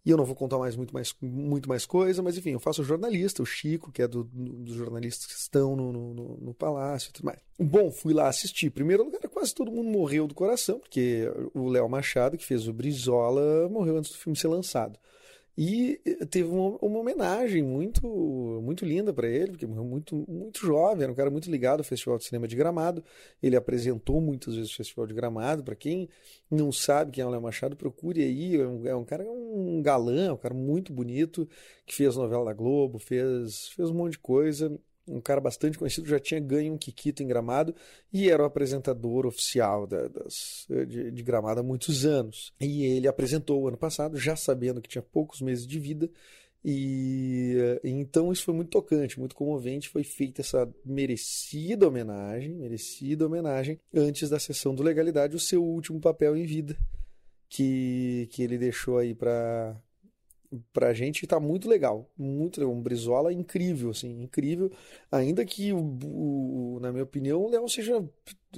e 0.04 0.10
eu 0.10 0.16
não 0.16 0.24
vou 0.24 0.34
contar 0.34 0.58
mais 0.58 0.74
muito 0.74 0.92
mais, 0.92 1.14
muito 1.20 1.68
mais 1.68 1.86
coisa, 1.86 2.22
mas 2.22 2.36
enfim, 2.36 2.50
eu 2.50 2.60
faço 2.60 2.82
jornalista, 2.82 3.42
o 3.42 3.46
Chico, 3.46 3.92
que 3.92 4.02
é 4.02 4.08
do, 4.08 4.24
dos 4.24 4.74
jornalistas 4.74 5.26
que 5.26 5.34
estão 5.34 5.76
no, 5.76 5.92
no, 5.92 6.36
no, 6.38 6.54
palácio 6.54 7.10
e 7.10 7.12
tudo 7.12 7.26
mais. 7.26 7.38
Bom, 7.58 7.90
fui 7.92 8.12
lá 8.12 8.28
assistir. 8.28 8.66
Em 8.66 8.70
primeiro 8.70 9.04
lugar, 9.04 9.20
quase 9.28 9.54
todo 9.54 9.70
mundo 9.70 9.88
morreu 9.88 10.26
do 10.26 10.34
coração, 10.34 10.80
porque 10.80 11.30
o 11.54 11.68
Léo 11.68 11.88
Machado, 11.88 12.36
que 12.36 12.44
fez 12.44 12.66
o 12.66 12.72
Brizola, 12.72 13.68
morreu 13.68 13.96
antes 13.96 14.10
do 14.10 14.18
filme 14.18 14.36
ser 14.36 14.48
lançado. 14.48 14.98
E 15.56 16.00
eh, 16.04 16.24
teve 16.26 16.48
uma, 16.48 16.78
uma 16.80 16.98
homenagem 17.00 17.62
muito 17.62 18.06
muito 18.62 18.84
linda 18.84 19.12
para 19.12 19.28
ele, 19.28 19.52
porque 19.52 19.66
morreu 19.66 19.84
muito, 19.84 20.24
muito 20.28 20.60
jovem, 20.60 21.02
era 21.02 21.12
um 21.12 21.14
cara 21.14 21.30
muito 21.30 21.50
ligado 21.50 21.80
ao 21.80 21.84
Festival 21.84 22.18
de 22.18 22.24
Cinema 22.24 22.48
de 22.48 22.56
Gramado. 22.56 23.04
Ele 23.42 23.56
apresentou 23.56 24.20
muitas 24.20 24.54
vezes 24.54 24.70
o 24.70 24.76
Festival 24.76 25.06
de 25.06 25.14
Gramado. 25.14 25.62
Para 25.62 25.74
quem 25.74 26.08
não 26.50 26.72
sabe 26.72 27.12
quem 27.12 27.22
é 27.22 27.26
o 27.26 27.30
Léo 27.30 27.42
Machado, 27.42 27.76
procure 27.76 28.22
aí. 28.22 28.56
É 28.56 28.66
um, 28.66 28.86
é 28.86 28.96
um 28.96 29.04
cara, 29.04 29.24
um 29.24 29.82
galã, 29.82 30.32
um 30.32 30.38
cara 30.38 30.54
muito 30.54 30.92
bonito, 30.92 31.48
que 31.86 31.94
fez 31.94 32.16
novela 32.16 32.46
da 32.46 32.52
Globo, 32.54 32.98
fez, 32.98 33.68
fez 33.68 33.90
um 33.90 33.94
monte 33.94 34.12
de 34.12 34.18
coisa 34.20 34.78
um 35.06 35.20
cara 35.20 35.40
bastante 35.40 35.78
conhecido, 35.78 36.08
já 36.08 36.18
tinha 36.18 36.40
ganho 36.40 36.72
um 36.72 36.78
Kikito 36.78 37.22
em 37.22 37.26
Gramado 37.26 37.74
e 38.12 38.30
era 38.30 38.42
o 38.42 38.46
apresentador 38.46 39.26
oficial 39.26 39.86
da, 39.86 40.08
das, 40.08 40.66
de, 40.86 41.10
de, 41.10 41.22
Gramado 41.22 41.60
há 41.60 41.62
muitos 41.62 42.04
anos. 42.04 42.52
E 42.60 42.84
ele 42.84 43.08
apresentou 43.08 43.62
o 43.62 43.68
ano 43.68 43.76
passado, 43.76 44.16
já 44.16 44.36
sabendo 44.36 44.80
que 44.80 44.88
tinha 44.88 45.02
poucos 45.02 45.40
meses 45.40 45.66
de 45.66 45.78
vida, 45.78 46.08
e 46.64 47.56
então 47.82 48.32
isso 48.32 48.44
foi 48.44 48.54
muito 48.54 48.70
tocante, 48.70 49.18
muito 49.18 49.34
comovente. 49.34 49.88
Foi 49.88 50.04
feita 50.04 50.42
essa 50.42 50.72
merecida 50.84 51.88
homenagem, 51.88 52.54
merecida 52.54 53.26
homenagem, 53.26 53.80
antes 53.92 54.30
da 54.30 54.38
sessão 54.38 54.74
do 54.74 54.82
Legalidade, 54.82 55.34
o 55.34 55.40
seu 55.40 55.62
último 55.62 56.00
papel 56.00 56.36
em 56.36 56.46
vida, 56.46 56.76
que, 57.48 58.28
que 58.30 58.42
ele 58.42 58.58
deixou 58.58 58.98
aí 58.98 59.14
para 59.14 59.76
pra 60.72 60.92
gente 60.92 61.26
tá 61.26 61.38
muito 61.40 61.68
legal, 61.68 62.08
muito 62.16 62.60
legal. 62.60 62.74
Um 62.74 62.82
Brizola 62.82 63.32
incrível, 63.32 63.90
assim, 63.90 64.22
incrível. 64.22 64.70
Ainda 65.10 65.44
que, 65.44 65.72
o, 65.72 65.78
o 65.78 66.78
na 66.80 66.90
minha 66.92 67.04
opinião, 67.04 67.42
o 67.42 67.50
Léo 67.50 67.68
seja 67.68 68.04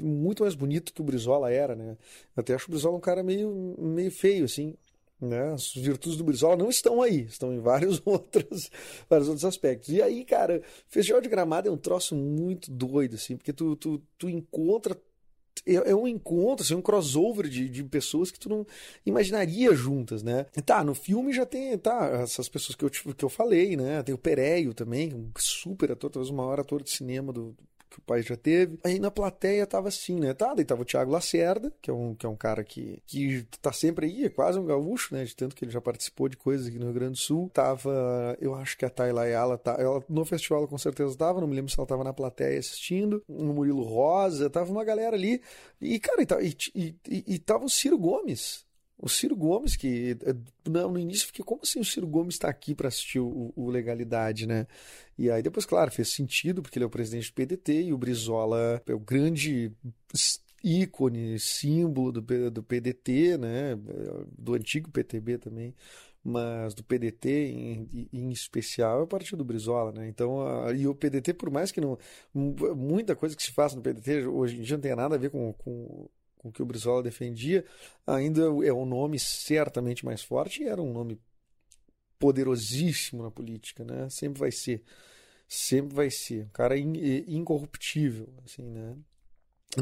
muito 0.01 0.43
mais 0.43 0.55
bonito 0.55 0.93
que 0.93 1.01
o 1.01 1.05
Brizola 1.05 1.51
era, 1.51 1.75
né? 1.75 1.97
Eu 2.37 2.41
até 2.41 2.55
acho 2.55 2.69
o 2.69 2.71
Brizola 2.71 2.97
um 2.97 3.01
cara 3.01 3.23
meio, 3.23 3.77
meio 3.79 4.11
feio, 4.11 4.45
assim. 4.45 4.75
Né? 5.21 5.53
As 5.53 5.73
virtudes 5.73 6.19
do 6.19 6.25
Brizola 6.25 6.57
não 6.57 6.69
estão 6.69 7.01
aí, 7.01 7.23
estão 7.23 7.53
em 7.53 7.61
vários 7.61 8.03
outros, 8.05 8.71
vários 9.09 9.29
outros 9.29 9.45
aspectos. 9.45 9.89
E 9.89 10.03
aí, 10.03 10.25
cara, 10.25 10.63
Festival 10.89 11.21
de 11.21 11.29
Gramado 11.29 11.69
é 11.69 11.73
um 11.73 11.77
troço 11.77 12.15
muito 12.15 12.71
doido, 12.71 13.15
assim, 13.15 13.37
porque 13.37 13.53
tu, 13.53 13.77
tu, 13.77 14.03
tu 14.19 14.29
encontra 14.29 14.97
é, 15.66 15.90
é 15.90 15.94
um 15.94 16.06
encontro, 16.06 16.64
assim, 16.64 16.75
um 16.75 16.82
crossover 16.82 17.49
de, 17.49 17.68
de 17.68 17.84
pessoas 17.84 18.30
que 18.30 18.38
tu 18.38 18.49
não 18.49 18.66
imaginaria 19.04 19.75
juntas, 19.75 20.23
né? 20.23 20.44
Tá, 20.64 20.82
no 20.82 20.94
filme 20.94 21.32
já 21.32 21.46
tem, 21.46 21.76
tá, 21.78 22.06
essas 22.23 22.49
pessoas 22.49 22.76
que 22.76 22.84
eu, 22.84 22.90
que 22.90 23.25
eu 23.25 23.28
falei, 23.28 23.76
né? 23.76 24.02
Tem 24.02 24.14
o 24.14 24.18
Pereio 24.18 24.75
também, 24.75 25.14
um 25.14 25.30
super 25.37 25.92
ator, 25.92 26.11
talvez 26.11 26.30
o 26.30 26.34
maior 26.34 26.61
ator 26.61 26.82
de 26.82 26.90
cinema 26.90 27.32
do, 27.32 27.56
que 27.95 28.01
o 28.01 28.03
pai 28.03 28.23
já 28.23 28.37
teve. 28.37 28.79
Aí 28.85 28.99
na 28.99 29.11
plateia 29.11 29.67
tava 29.67 29.89
assim, 29.89 30.19
né? 30.19 30.35
Tá, 30.35 30.53
daí 30.55 30.65
tava 30.65 30.83
o 30.83 30.85
Thiago 30.85 31.11
Lacerda, 31.11 31.73
que 31.81 31.91
é 31.91 31.95
um, 31.95 32.15
que 32.15 32.27
é 32.27 32.29
um 32.29 32.37
cara 32.37 32.65
que, 32.65 33.01
que 33.07 33.47
tá 33.63 33.73
sempre 33.73 34.07
aí, 34.07 34.25
é 34.25 34.29
quase 34.29 34.59
um 34.59 34.67
gaúcho, 34.67 35.15
né? 35.15 35.25
De 35.25 35.35
tanto 35.35 35.55
que 35.55 35.65
ele 35.65 35.73
já 35.73 35.81
participou 35.81 36.29
de 36.29 36.37
coisas 36.37 36.67
aqui 36.67 36.79
no 36.79 36.87
Rio 36.87 36.95
Grande 36.95 37.13
do 37.13 37.19
Sul. 37.19 37.51
Tava, 37.53 38.37
eu 38.41 38.55
acho 38.55 38.77
que 38.77 38.85
a 38.85 38.91
Tayla 38.91 39.23
Ayala, 39.23 39.57
tá, 39.57 39.77
ela, 39.79 40.03
no 40.09 40.25
festival 40.25 40.61
ela 40.61 40.69
com 40.69 40.79
certeza 40.79 41.17
tava, 41.17 41.41
não 41.41 41.49
me 41.49 41.55
lembro 41.55 41.71
se 41.71 41.79
ela 41.79 41.87
tava 41.87 42.05
na 42.05 42.13
plateia 42.13 42.59
assistindo. 42.59 43.23
O 43.29 43.45
Murilo 43.45 43.85
Rosa, 43.85 44.51
tava 44.51 44.71
uma 44.71 44.85
galera 44.85 45.17
ali. 45.17 45.41
E, 45.81 45.99
cara, 46.01 46.23
e, 46.23 46.57
e, 46.75 46.97
e, 47.09 47.35
e 47.35 47.39
tava 47.39 47.65
o 47.65 47.71
Ciro 47.71 47.99
Gomes, 47.99 48.65
o 48.99 49.09
Ciro 49.09 49.37
Gomes, 49.37 49.77
que 49.77 50.17
eh, 50.23 50.35
no 50.69 50.99
início 50.99 51.27
fiquei, 51.27 51.45
como 51.45 51.63
assim 51.63 51.81
o 51.81 51.85
Ciro 51.85 52.07
Gomes 52.07 52.37
está 52.37 52.49
aqui 52.49 52.75
para 52.75 52.89
assistir 52.89 53.19
o, 53.19 53.53
o, 53.57 53.69
Legalidade, 53.69 54.47
né? 54.47 54.67
E 55.19 55.31
aí 55.31 55.43
depois, 55.43 55.67
claro, 55.67 55.91
fez 55.91 56.09
sentido, 56.09 56.63
porque 56.63 56.79
ele 56.79 56.85
é 56.85 56.87
o 56.87 56.91
presidente 56.91 57.31
do 57.31 57.35
PDT 57.35 57.83
e 57.83 57.93
o 57.93 57.99
Brizola 57.99 58.83
é 58.87 58.95
o 58.95 59.01
grande 59.01 59.73
ícone, 60.63 61.39
símbolo 61.39 62.13
do, 62.13 62.51
do 62.51 62.63
PDT, 62.63 63.37
né? 63.39 63.77
Do 64.39 64.55
antigo 64.55 64.91
PTB 64.91 65.39
também, 65.39 65.75
mas 66.23 66.73
do 66.73 66.83
PDT 66.85 67.29
em, 67.29 68.09
em 68.13 68.31
especial 68.31 69.01
é 69.01 69.03
o 69.03 69.07
partido 69.07 69.39
do 69.39 69.45
Brizola, 69.45 69.93
né? 69.93 70.09
Então, 70.09 70.41
a, 70.47 70.73
e 70.73 70.87
o 70.87 70.95
PDT, 70.95 71.35
por 71.35 71.51
mais 71.51 71.71
que 71.73 71.81
não. 71.81 71.99
Muita 72.33 73.15
coisa 73.17 73.37
que 73.37 73.43
se 73.43 73.51
faça 73.51 73.77
no 73.77 73.83
PDT 73.83 74.27
hoje 74.27 74.57
em 74.59 74.63
dia 74.63 74.77
não 74.77 74.83
tenha 74.83 74.97
nada 74.97 75.17
a 75.17 75.19
ver 75.19 75.31
com, 75.31 75.53
com 75.53 76.09
com 76.45 76.53
que 76.53 76.63
o 76.63 76.67
Brizola 76.67 77.03
defendia, 77.03 77.65
ainda 78.07 78.43
é 78.43 78.73
um 78.73 78.85
nome 78.85 79.19
certamente 79.19 80.05
mais 80.05 80.23
forte 80.23 80.63
e 80.63 80.69
era 80.69 80.81
um 80.83 80.93
nome 80.93 81.19
poderosíssimo 82.19 83.23
na 83.23 83.31
política, 83.31 83.83
né? 83.83 84.09
Sempre 84.11 84.41
vai 84.41 84.53
ser. 84.53 84.83
Sempre 85.49 85.95
vai 85.95 86.11
ser. 86.11 86.45
Um 86.45 86.51
cara 86.51 86.77
incorruptível, 86.77 88.29
assim, 88.45 88.63
né? 88.63 88.95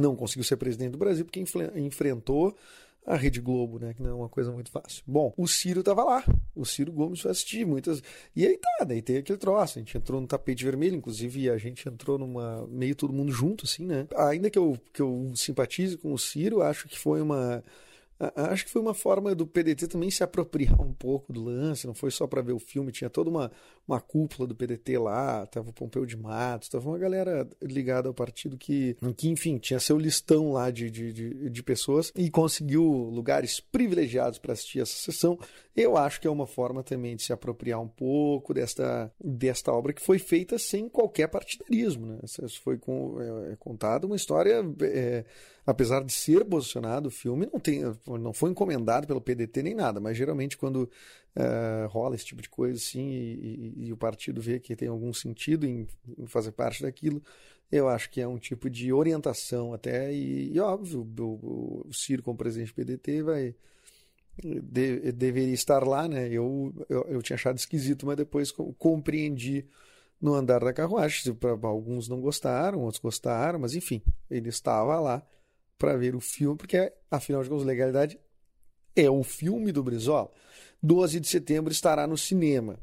Não 0.00 0.14
conseguiu 0.14 0.44
ser 0.44 0.56
presidente 0.56 0.92
do 0.92 0.98
Brasil 0.98 1.24
porque 1.24 1.42
enfrentou 1.74 2.56
a 3.06 3.16
Rede 3.16 3.40
Globo, 3.40 3.78
né? 3.78 3.94
Que 3.94 4.02
não 4.02 4.10
é 4.10 4.14
uma 4.14 4.28
coisa 4.28 4.52
muito 4.52 4.70
fácil. 4.70 5.02
Bom, 5.06 5.32
o 5.36 5.46
Ciro 5.46 5.82
tava 5.82 6.04
lá. 6.04 6.24
O 6.54 6.64
Ciro 6.64 6.92
Gomes 6.92 7.20
foi 7.20 7.30
assistir 7.30 7.66
muitas. 7.66 8.02
E 8.34 8.46
aí 8.46 8.56
tá, 8.56 8.84
daí 8.84 9.02
tem 9.02 9.16
aquele 9.16 9.38
troço. 9.38 9.78
A 9.78 9.82
gente 9.82 9.96
entrou 9.96 10.20
no 10.20 10.26
tapete 10.26 10.64
vermelho, 10.64 10.96
inclusive 10.96 11.50
a 11.50 11.58
gente 11.58 11.88
entrou 11.88 12.18
numa. 12.18 12.66
meio 12.68 12.94
todo 12.94 13.12
mundo 13.12 13.32
junto, 13.32 13.64
assim, 13.64 13.84
né? 13.84 14.06
Ainda 14.16 14.48
que 14.50 14.58
eu, 14.58 14.78
que 14.92 15.02
eu 15.02 15.32
simpatize 15.34 15.96
com 15.98 16.12
o 16.12 16.18
Ciro, 16.18 16.62
acho 16.62 16.88
que 16.88 16.98
foi 16.98 17.20
uma 17.20 17.62
Acho 18.36 18.64
que 18.64 18.70
foi 18.70 18.80
uma 18.80 18.94
forma 18.94 19.34
do 19.34 19.46
PDT 19.46 19.88
também 19.88 20.10
se 20.10 20.22
apropriar 20.22 20.80
um 20.80 20.92
pouco 20.92 21.32
do 21.32 21.42
lance, 21.42 21.86
não 21.86 21.94
foi 21.94 22.10
só 22.10 22.26
para 22.26 22.40
ver 22.40 22.52
o 22.52 22.58
filme, 22.58 22.92
tinha 22.92 23.10
toda 23.10 23.28
uma, 23.28 23.50
uma 23.86 24.00
cúpula 24.00 24.46
do 24.46 24.54
PDT 24.54 24.96
lá, 24.98 25.44
tava 25.46 25.70
o 25.70 25.72
Pompeu 25.72 26.06
de 26.06 26.16
Matos, 26.16 26.68
tava 26.68 26.88
uma 26.88 26.98
galera 26.98 27.48
ligada 27.60 28.08
ao 28.08 28.14
partido 28.14 28.56
que, 28.56 28.96
que 29.16 29.28
enfim, 29.28 29.58
tinha 29.58 29.80
seu 29.80 29.98
listão 29.98 30.52
lá 30.52 30.70
de, 30.70 30.88
de, 30.88 31.12
de, 31.12 31.50
de 31.50 31.62
pessoas 31.62 32.12
e 32.14 32.30
conseguiu 32.30 32.84
lugares 32.84 33.58
privilegiados 33.58 34.38
para 34.38 34.52
assistir 34.52 34.80
essa 34.80 34.94
sessão. 34.94 35.36
Eu 35.74 35.96
acho 35.96 36.20
que 36.20 36.26
é 36.28 36.30
uma 36.30 36.46
forma 36.46 36.82
também 36.82 37.16
de 37.16 37.22
se 37.22 37.32
apropriar 37.32 37.80
um 37.80 37.88
pouco 37.88 38.54
desta, 38.54 39.12
desta 39.22 39.72
obra 39.72 39.92
que 39.92 40.02
foi 40.02 40.18
feita 40.18 40.58
sem 40.58 40.88
qualquer 40.88 41.28
partidarismo, 41.28 42.06
né? 42.06 42.18
Foi 42.62 42.78
com, 42.78 43.20
é, 43.20 43.54
é 43.54 44.06
uma 44.06 44.16
história. 44.16 44.62
É, 44.82 45.24
apesar 45.66 46.02
de 46.02 46.12
ser 46.12 46.44
posicionado 46.44 47.08
o 47.08 47.10
filme, 47.10 47.48
não, 47.52 47.60
tem, 47.60 47.82
não 48.06 48.32
foi 48.32 48.50
encomendado 48.50 49.06
pelo 49.06 49.20
PDT 49.20 49.62
nem 49.62 49.74
nada, 49.74 50.00
mas 50.00 50.16
geralmente 50.16 50.56
quando 50.58 50.90
uh, 51.36 51.88
rola 51.88 52.14
esse 52.14 52.24
tipo 52.24 52.42
de 52.42 52.48
coisa 52.48 52.76
assim 52.76 53.08
e, 53.08 53.74
e, 53.78 53.86
e, 53.86 53.92
o 53.92 53.96
partido 53.96 54.40
vê 54.40 54.58
que 54.58 54.74
tem 54.74 54.88
algum 54.88 55.12
sentido 55.12 55.64
em, 55.64 55.86
em, 56.18 56.26
fazer 56.26 56.52
parte 56.52 56.82
daquilo, 56.82 57.22
eu 57.70 57.88
acho 57.88 58.10
que 58.10 58.20
é 58.20 58.26
um 58.26 58.38
tipo 58.38 58.68
de 58.68 58.92
orientação 58.92 59.72
até, 59.72 60.12
e, 60.12 60.52
e 60.52 60.60
óbvio, 60.60 61.08
o, 61.18 61.86
o, 61.88 61.92
Ciro 61.92 62.22
como 62.22 62.36
presidente 62.36 62.72
do 62.72 62.74
PDT 62.74 63.22
vai... 63.22 63.54
De, 64.42 65.12
deveria 65.12 65.52
estar 65.52 65.86
lá, 65.86 66.08
né? 66.08 66.26
Eu, 66.26 66.72
eu, 66.88 67.02
eu 67.02 67.22
tinha 67.22 67.34
achado 67.34 67.58
esquisito, 67.58 68.06
mas 68.06 68.16
depois 68.16 68.50
compreendi 68.50 69.66
no 70.18 70.32
andar 70.32 70.64
da 70.64 70.72
carruagem. 70.72 71.36
Alguns 71.62 72.08
não 72.08 72.18
gostaram, 72.18 72.80
outros 72.80 72.98
gostaram, 72.98 73.58
mas 73.58 73.74
enfim, 73.74 74.00
ele 74.30 74.48
estava 74.48 74.98
lá 74.98 75.22
para 75.82 75.96
ver 75.96 76.14
o 76.14 76.20
filme, 76.20 76.56
porque 76.56 76.92
afinal 77.10 77.42
de 77.42 77.48
contas, 77.48 77.66
Legalidade 77.66 78.16
é 78.94 79.10
o 79.10 79.24
filme 79.24 79.72
do 79.72 79.82
Brizola. 79.82 80.30
12 80.80 81.18
de 81.18 81.26
setembro 81.26 81.72
estará 81.72 82.06
no 82.06 82.16
cinema. 82.16 82.78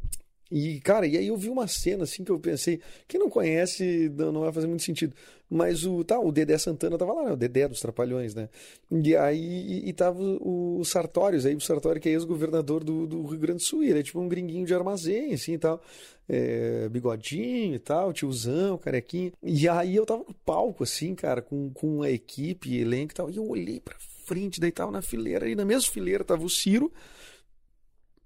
E, 0.51 0.79
cara, 0.79 1.05
e 1.05 1.15
aí 1.15 1.27
eu 1.27 1.37
vi 1.37 1.49
uma 1.49 1.67
cena 1.67 2.03
assim 2.03 2.23
que 2.23 2.31
eu 2.31 2.39
pensei, 2.39 2.81
quem 3.07 3.19
não 3.19 3.29
conhece 3.29 4.09
não 4.15 4.41
vai 4.41 4.51
fazer 4.51 4.67
muito 4.67 4.83
sentido. 4.83 5.13
Mas 5.49 5.83
o, 5.83 6.03
tá, 6.03 6.19
o 6.19 6.31
Dedé 6.31 6.57
Santana 6.57 6.97
tava 6.97 7.13
lá, 7.13 7.25
né? 7.25 7.33
o 7.33 7.35
Dedé 7.35 7.67
dos 7.67 7.79
Trapalhões, 7.79 8.35
né? 8.35 8.49
E 8.91 9.15
aí 9.15 9.39
e, 9.39 9.89
e 9.89 9.93
tava 9.93 10.21
o, 10.21 10.79
o 10.79 10.85
Sartórios, 10.85 11.45
aí 11.45 11.55
o 11.55 11.61
Sartório 11.61 11.99
que 11.99 12.09
é 12.09 12.11
ex-governador 12.11 12.83
do, 12.83 13.07
do, 13.07 13.25
Rio 13.25 13.39
Grande 13.39 13.57
do 13.57 13.63
Sul, 13.63 13.83
ele 13.83 13.99
é 13.99 14.03
tipo 14.03 14.19
um 14.19 14.27
gringuinho 14.27 14.65
de 14.65 14.73
armazém, 14.73 15.33
assim 15.33 15.53
e 15.53 15.57
tal. 15.57 15.81
É, 16.27 16.87
bigodinho 16.89 17.73
e 17.73 17.79
tal, 17.79 18.13
tiozão, 18.13 18.77
carequinho. 18.77 19.31
E 19.41 19.67
aí 19.67 19.95
eu 19.95 20.05
tava 20.05 20.23
no 20.27 20.33
palco, 20.45 20.83
assim, 20.83 21.15
cara, 21.15 21.41
com, 21.41 21.71
com 21.71 22.03
a 22.03 22.11
equipe, 22.11 22.77
elenco 22.77 23.13
e 23.13 23.15
tal, 23.15 23.29
e 23.31 23.37
eu 23.37 23.47
olhei 23.47 23.79
pra 23.79 23.95
frente, 24.25 24.59
daí 24.59 24.71
tava 24.71 24.91
na 24.91 25.01
fileira, 25.01 25.49
e 25.49 25.55
na 25.55 25.65
mesma 25.65 25.91
fileira 25.91 26.23
tava 26.23 26.45
o 26.45 26.49
Ciro 26.49 26.91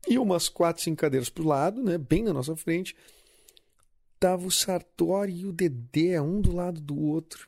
e 0.07 0.17
umas 0.17 0.49
quatro, 0.49 0.83
cinco 0.83 0.97
cadeiras 0.97 1.29
pro 1.29 1.47
lado, 1.47 1.81
né, 1.81 1.97
bem 1.97 2.23
na 2.23 2.33
nossa 2.33 2.55
frente, 2.55 2.95
tava 4.19 4.45
o 4.45 4.51
Sartori 4.51 5.33
e 5.33 5.45
o 5.45 5.51
Dedé, 5.51 6.21
um 6.21 6.41
do 6.41 6.55
lado 6.55 6.79
do 6.79 6.99
outro. 6.99 7.47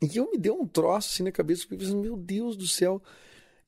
E 0.00 0.16
eu 0.16 0.30
me 0.30 0.38
deu 0.38 0.60
um 0.60 0.66
troço 0.66 1.10
assim 1.12 1.22
na 1.22 1.32
cabeça, 1.32 1.62
porque 1.62 1.76
pensei, 1.76 1.96
meu 1.96 2.16
Deus 2.16 2.56
do 2.56 2.66
céu, 2.66 3.02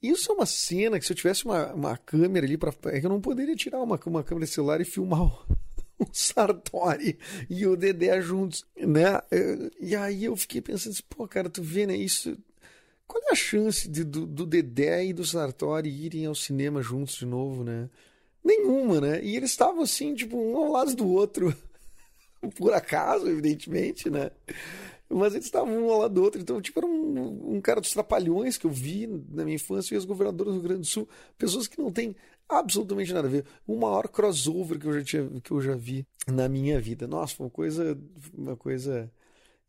isso 0.02 0.30
é 0.30 0.34
uma 0.34 0.46
cena 0.46 0.98
que 0.98 1.06
se 1.06 1.12
eu 1.12 1.16
tivesse 1.16 1.44
uma, 1.44 1.72
uma 1.72 1.96
câmera 1.96 2.46
ali 2.46 2.56
para 2.56 2.72
é 2.86 3.00
que 3.00 3.06
eu 3.06 3.10
não 3.10 3.20
poderia 3.20 3.56
tirar 3.56 3.82
uma, 3.82 3.98
uma 4.06 4.22
câmera 4.22 4.46
celular 4.46 4.80
e 4.80 4.84
filmar 4.84 5.22
o, 5.22 5.58
o 5.98 6.06
Sartori 6.12 7.18
e 7.50 7.66
o 7.66 7.76
Dedé 7.76 8.20
juntos, 8.20 8.64
né? 8.76 9.20
E 9.80 9.96
aí 9.96 10.24
eu 10.24 10.36
fiquei 10.36 10.60
pensando 10.60 10.96
pô, 11.08 11.26
cara, 11.26 11.50
tu 11.50 11.62
vê, 11.62 11.86
né? 11.86 11.96
Isso 11.96 12.36
qual 13.08 13.22
é 13.24 13.32
a 13.32 13.34
chance 13.34 13.88
de, 13.88 14.04
do, 14.04 14.26
do 14.26 14.44
Dedé 14.44 15.06
e 15.06 15.12
do 15.14 15.24
Sartori 15.24 15.88
irem 15.88 16.26
ao 16.26 16.34
cinema 16.34 16.82
juntos 16.82 17.14
de 17.14 17.24
novo, 17.24 17.64
né? 17.64 17.88
Nenhuma, 18.44 19.00
né? 19.00 19.24
E 19.24 19.34
eles 19.34 19.50
estavam 19.50 19.82
assim, 19.82 20.14
tipo, 20.14 20.36
um 20.36 20.58
ao 20.58 20.70
lado 20.70 20.94
do 20.94 21.08
outro. 21.08 21.52
Por 22.56 22.74
acaso, 22.74 23.26
evidentemente, 23.26 24.10
né? 24.10 24.30
Mas 25.08 25.32
eles 25.32 25.46
estavam 25.46 25.74
um 25.74 25.90
ao 25.90 26.00
lado 26.00 26.14
do 26.14 26.22
outro. 26.22 26.38
Então, 26.40 26.60
tipo, 26.60 26.78
era 26.78 26.86
um, 26.86 27.56
um 27.56 27.60
cara 27.62 27.80
dos 27.80 27.92
trapalhões 27.92 28.58
que 28.58 28.66
eu 28.66 28.70
vi 28.70 29.06
na 29.06 29.42
minha 29.42 29.56
infância 29.56 29.94
e 29.94 29.98
os 29.98 30.04
governadores 30.04 30.52
do 30.52 30.58
Rio 30.58 30.68
Grande 30.68 30.80
do 30.82 30.86
Sul. 30.86 31.08
Pessoas 31.38 31.66
que 31.66 31.80
não 31.80 31.90
têm 31.90 32.14
absolutamente 32.46 33.12
nada 33.12 33.26
a 33.26 33.30
ver. 33.30 33.46
O 33.66 33.74
maior 33.74 34.06
crossover 34.08 34.78
que 34.78 34.86
eu 34.86 34.92
já, 34.92 35.02
tinha, 35.02 35.40
que 35.42 35.50
eu 35.50 35.62
já 35.62 35.74
vi 35.74 36.06
na 36.26 36.46
minha 36.46 36.78
vida. 36.78 37.06
Nossa, 37.06 37.34
foi 37.34 37.46
uma 37.46 37.50
coisa, 37.50 37.98
uma 38.36 38.54
coisa 38.56 39.10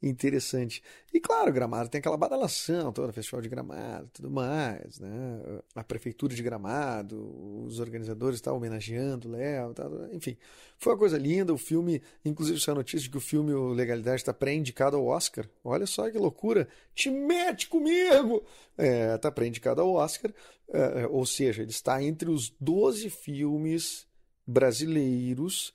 interessante. 0.02 0.82
E 1.14 1.20
claro, 1.20 1.52
Gramado 1.52 1.90
tem 1.90 2.00
aquela 2.00 2.16
badalação 2.18 2.92
toda, 2.92 3.12
festival 3.12 3.42
de 3.42 3.50
Gramado, 3.50 4.10
tudo 4.14 4.32
mais, 4.32 5.00
né? 5.00 5.42
A 5.76 5.84
prefeitura 5.84 6.34
de 6.34 6.42
Gramado, 6.42 7.66
os 7.66 7.80
organizadores 7.80 8.38
estão 8.38 8.56
homenageando 8.56 9.30
Léo, 9.30 9.74
enfim, 10.12 10.38
foi 10.78 10.94
uma 10.94 11.00
coisa 11.00 11.18
linda. 11.18 11.54
O 11.54 11.58
filme, 11.58 12.02
inclusive, 12.24 12.60
saiu 12.60 12.76
a 12.76 12.78
notícia 12.78 13.04
de 13.04 13.10
que 13.10 13.18
o 13.18 13.22
filme 13.22 13.54
o 13.54 13.70
Legalidade 13.70 14.22
está 14.22 14.34
pré-indicado 14.34 14.96
ao 14.96 15.06
Oscar. 15.06 15.48
Olha 15.64 15.86
só 15.86 16.10
que 16.10 16.18
loucura! 16.18 16.68
Te 16.96 17.10
mete 17.10 17.68
comigo! 17.68 18.44
É, 18.78 19.16
está 19.16 19.30
pré-indicado 19.32 19.82
ao 19.82 19.94
Oscar, 19.94 20.34
é, 20.70 21.08
ou 21.08 21.26
seja, 21.26 21.62
ele 21.62 21.72
está 21.72 22.02
entre 22.02 22.30
os 22.30 22.50
12 22.60 23.10
filmes 23.10 24.08
brasileiros 24.48 25.74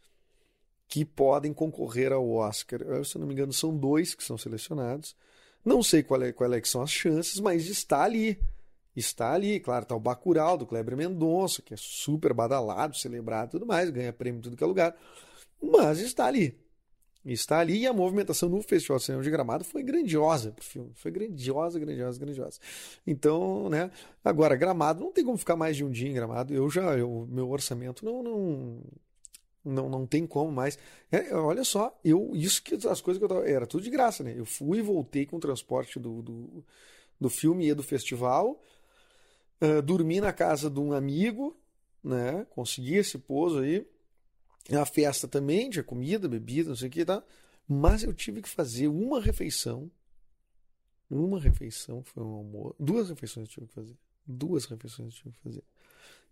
que 0.95 1.05
podem 1.05 1.53
concorrer 1.53 2.13
ao 2.13 2.31
Oscar. 2.31 2.79
Se 3.05 3.17
eu 3.17 3.19
não 3.19 3.27
me 3.27 3.35
engano, 3.35 3.53
são 3.53 3.77
dois 3.77 4.15
que 4.15 4.23
são 4.23 4.39
selecionados. 4.39 5.17
Não 5.65 5.83
sei 5.83 6.05
qual 6.05 6.23
é, 6.23 6.31
qual 6.31 6.55
é 6.55 6.61
que 6.61 6.69
são 6.69 6.83
as 6.83 6.93
chances, 6.93 7.41
mas 7.41 7.67
está 7.67 8.05
ali. 8.05 8.39
está 8.95 9.33
ali. 9.33 9.59
Claro, 9.59 9.85
tá 9.85 9.97
o 9.97 9.99
Bacurau 9.99 10.57
do 10.57 10.65
Kleber 10.65 10.97
Mendonça, 10.97 11.63
que 11.63 11.75
é 11.75 11.77
super 11.77 12.33
badalado, 12.33 12.97
celebrado 12.97 13.51
tudo 13.51 13.67
mais, 13.67 13.91
ganha 13.91 14.13
prêmio 14.13 14.39
em 14.39 14.43
tudo 14.43 14.57
que 14.57 14.63
é 14.63 14.67
lugar. 14.69 14.97
Mas 15.61 15.99
está 15.99 16.27
ali. 16.27 16.57
Está 17.25 17.59
ali 17.59 17.79
e 17.79 17.87
a 17.89 17.93
movimentação 17.93 18.49
no 18.49 18.63
Festival 18.63 18.99
de 18.99 19.05
Cinema 19.05 19.25
de 19.25 19.31
Gramado 19.31 19.65
foi 19.65 19.83
grandiosa 19.83 20.53
pro 20.53 20.65
filme. 20.65 20.93
Foi 20.95 21.11
grandiosa, 21.11 21.77
grandiosa, 21.77 22.21
grandiosa. 22.21 22.61
Então, 23.05 23.69
né? 23.69 23.91
Agora, 24.25 24.55
Gramado 24.55 25.03
não 25.03 25.11
tem 25.11 25.25
como 25.25 25.39
ficar 25.39 25.57
mais 25.57 25.77
de 25.77 25.85
um 25.85 25.91
dia 25.91 26.09
em 26.09 26.15
Gramado. 26.15 26.55
Eu 26.55 26.71
já, 26.71 26.97
eu, 26.97 27.27
meu 27.29 27.51
orçamento 27.51 28.05
não, 28.05 28.23
não, 28.23 28.81
não, 29.65 29.89
não 29.89 30.07
tem 30.07 30.27
como 30.27 30.53
mais. 30.53 30.79
É, 31.11 31.35
olha 31.35 31.65
só, 31.65 31.99
eu 32.05 32.31
isso 32.35 32.63
que 32.63 32.75
as 32.87 33.01
coisas 33.01 33.19
que 33.19 33.25
eu 33.25 33.29
tava, 33.29 33.49
era 33.49 33.67
tudo 33.67 33.83
de 33.83 33.91
graça, 33.91 34.23
né? 34.23 34.35
Eu 34.37 34.45
fui 34.45 34.79
e 34.79 34.83
voltei 34.83 35.25
com 35.25 35.37
o 35.37 35.41
transporte 35.41 35.99
do, 35.99 36.23
do, 36.23 36.65
do 37.21 37.31
filme 37.31 37.69
e 37.69 37.75
do 37.75 37.83
festival. 37.83 38.61
Uh, 39.61 39.81
dormi 39.81 40.21
na 40.21 40.33
casa 40.33 40.69
de 40.69 40.79
um 40.79 40.93
amigo, 40.93 41.57
né? 42.03 42.47
Consegui 42.51 42.97
esse 42.97 43.19
pouso 43.19 43.61
aí. 43.61 43.87
A 44.73 44.85
festa 44.85 45.29
também, 45.29 45.71
tinha 45.71 45.85
comida, 45.85 46.29
bebida, 46.29 46.71
não 46.71 46.77
sei 46.77 46.89
o 46.89 46.91
que, 46.91 47.05
tá? 47.05 47.23
Mas 47.67 48.03
eu 48.03 48.13
tive 48.13 48.43
que 48.43 48.49
fazer 48.49 48.89
uma 48.89 49.21
refeição. 49.21 49.91
Uma 51.11 51.39
refeição, 51.39 52.03
foi 52.03 52.23
um 52.23 52.35
almoço. 52.35 52.75
Duas 52.79 53.09
refeições 53.09 53.49
eu 53.49 53.55
tive 53.55 53.67
que 53.67 53.75
fazer. 53.75 53.97
Duas 54.27 54.65
refeições 54.65 55.15
eu 55.15 55.23
tive 55.23 55.37
que 55.37 55.43
fazer. 55.43 55.65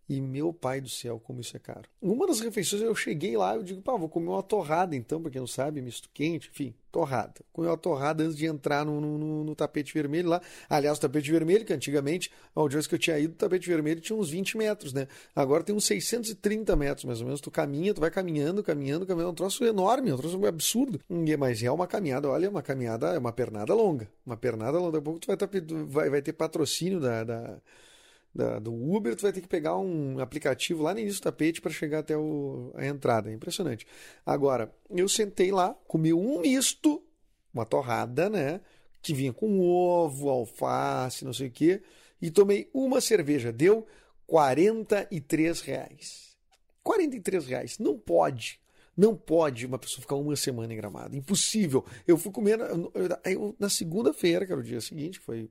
E 0.08 0.20
meu 0.20 0.52
pai 0.52 0.80
do 0.80 0.88
céu, 0.88 1.20
como 1.20 1.40
isso 1.40 1.56
é 1.56 1.60
caro. 1.60 1.88
Uma 2.00 2.26
das 2.26 2.40
refeições 2.40 2.82
eu 2.82 2.94
cheguei 2.94 3.36
lá, 3.36 3.54
eu 3.54 3.62
digo, 3.62 3.80
pá, 3.80 3.96
vou 3.96 4.08
comer 4.08 4.28
uma 4.28 4.42
torrada 4.42 4.96
então, 4.96 5.22
pra 5.22 5.30
quem 5.30 5.40
não 5.40 5.46
sabe, 5.46 5.80
misto 5.80 6.08
quente, 6.12 6.50
enfim, 6.52 6.74
torrada. 6.92 7.40
Comi 7.52 7.66
uma 7.66 7.76
torrada 7.76 8.22
antes 8.22 8.36
de 8.36 8.44
entrar 8.44 8.84
no, 8.84 9.00
no, 9.00 9.42
no 9.42 9.54
tapete 9.56 9.94
vermelho 9.94 10.28
lá. 10.28 10.42
Aliás, 10.68 10.98
o 10.98 11.00
tapete 11.00 11.32
vermelho, 11.32 11.64
que 11.64 11.72
antigamente, 11.72 12.30
onde 12.54 12.86
que 12.86 12.94
eu 12.94 12.98
tinha 12.98 13.18
ido, 13.18 13.32
o 13.32 13.36
tapete 13.36 13.66
vermelho 13.66 14.00
tinha 14.00 14.16
uns 14.16 14.28
20 14.28 14.58
metros, 14.58 14.92
né? 14.92 15.08
Agora 15.34 15.64
tem 15.64 15.74
uns 15.74 15.86
630 15.86 16.76
metros, 16.76 17.04
mais 17.06 17.20
ou 17.20 17.26
menos. 17.26 17.40
Tu 17.40 17.50
caminha, 17.50 17.94
tu 17.94 18.00
vai 18.00 18.10
caminhando, 18.10 18.62
caminhando, 18.62 19.06
caminhando. 19.06 19.30
É 19.30 19.32
um 19.32 19.34
troço 19.34 19.64
enorme, 19.64 20.10
é 20.10 20.14
um 20.14 20.18
troço 20.18 20.44
absurdo. 20.46 21.00
Mas 21.38 21.62
é 21.62 21.70
uma 21.70 21.86
caminhada, 21.86 22.28
olha, 22.28 22.50
uma 22.50 22.62
caminhada, 22.62 23.08
é 23.08 23.18
uma 23.18 23.32
pernada 23.32 23.72
longa. 23.72 24.06
Uma 24.26 24.36
pernada 24.36 24.78
longa. 24.78 24.92
Daqui 24.92 24.98
a 24.98 25.02
pouco 25.02 25.20
tu 25.20 25.26
vai, 25.26 25.36
tá, 25.36 25.48
vai, 25.86 26.10
vai 26.10 26.22
ter 26.22 26.34
patrocínio 26.34 27.00
da, 27.00 27.24
da 27.24 27.58
da, 28.34 28.58
do 28.58 28.72
Uber, 28.72 29.14
tu 29.14 29.22
vai 29.22 29.32
ter 29.32 29.40
que 29.40 29.48
pegar 29.48 29.76
um 29.76 30.18
aplicativo 30.18 30.82
lá 30.82 30.94
no 30.94 31.00
início 31.00 31.20
do 31.20 31.24
tapete 31.24 31.60
para 31.60 31.70
chegar 31.70 31.98
até 32.00 32.16
o, 32.16 32.72
a 32.74 32.86
entrada. 32.86 33.30
É 33.30 33.34
impressionante. 33.34 33.86
Agora, 34.24 34.74
eu 34.90 35.08
sentei 35.08 35.52
lá, 35.52 35.74
comi 35.86 36.12
um 36.12 36.40
misto, 36.40 37.02
uma 37.52 37.66
torrada, 37.66 38.30
né? 38.30 38.60
Que 39.02 39.12
vinha 39.12 39.32
com 39.32 39.60
ovo, 39.60 40.28
alface, 40.28 41.24
não 41.24 41.32
sei 41.32 41.48
o 41.48 41.50
quê, 41.50 41.82
e 42.20 42.30
tomei 42.30 42.70
uma 42.72 43.00
cerveja. 43.00 43.52
Deu 43.52 43.86
43 44.26 45.60
reais. 45.60 46.36
43 46.82 47.46
reais. 47.46 47.78
Não 47.78 47.98
pode. 47.98 48.60
Não 48.96 49.16
pode 49.16 49.66
uma 49.66 49.78
pessoa 49.78 50.02
ficar 50.02 50.16
uma 50.16 50.36
semana 50.36 50.72
em 50.72 50.76
gramado. 50.76 51.16
Impossível. 51.16 51.84
Eu 52.06 52.18
fui 52.18 52.30
comer 52.30 52.58
na, 52.58 52.68
na 53.58 53.68
segunda-feira, 53.68 54.44
que 54.46 54.52
era 54.52 54.60
o 54.60 54.64
dia 54.64 54.80
seguinte, 54.80 55.18
foi. 55.18 55.50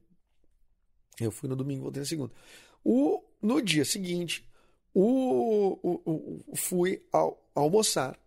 Eu 1.20 1.32
fui 1.32 1.50
no 1.50 1.56
domingo, 1.56 1.84
voltei 1.84 2.02
na 2.02 2.08
segunda. 2.08 2.32
O, 2.84 3.24
no 3.42 3.62
dia 3.62 3.86
seguinte, 3.86 4.48
o, 4.94 5.80
o, 5.84 6.44
o 6.48 6.56
fui 6.56 7.04
ao, 7.12 7.42
almoçar. 7.56 8.20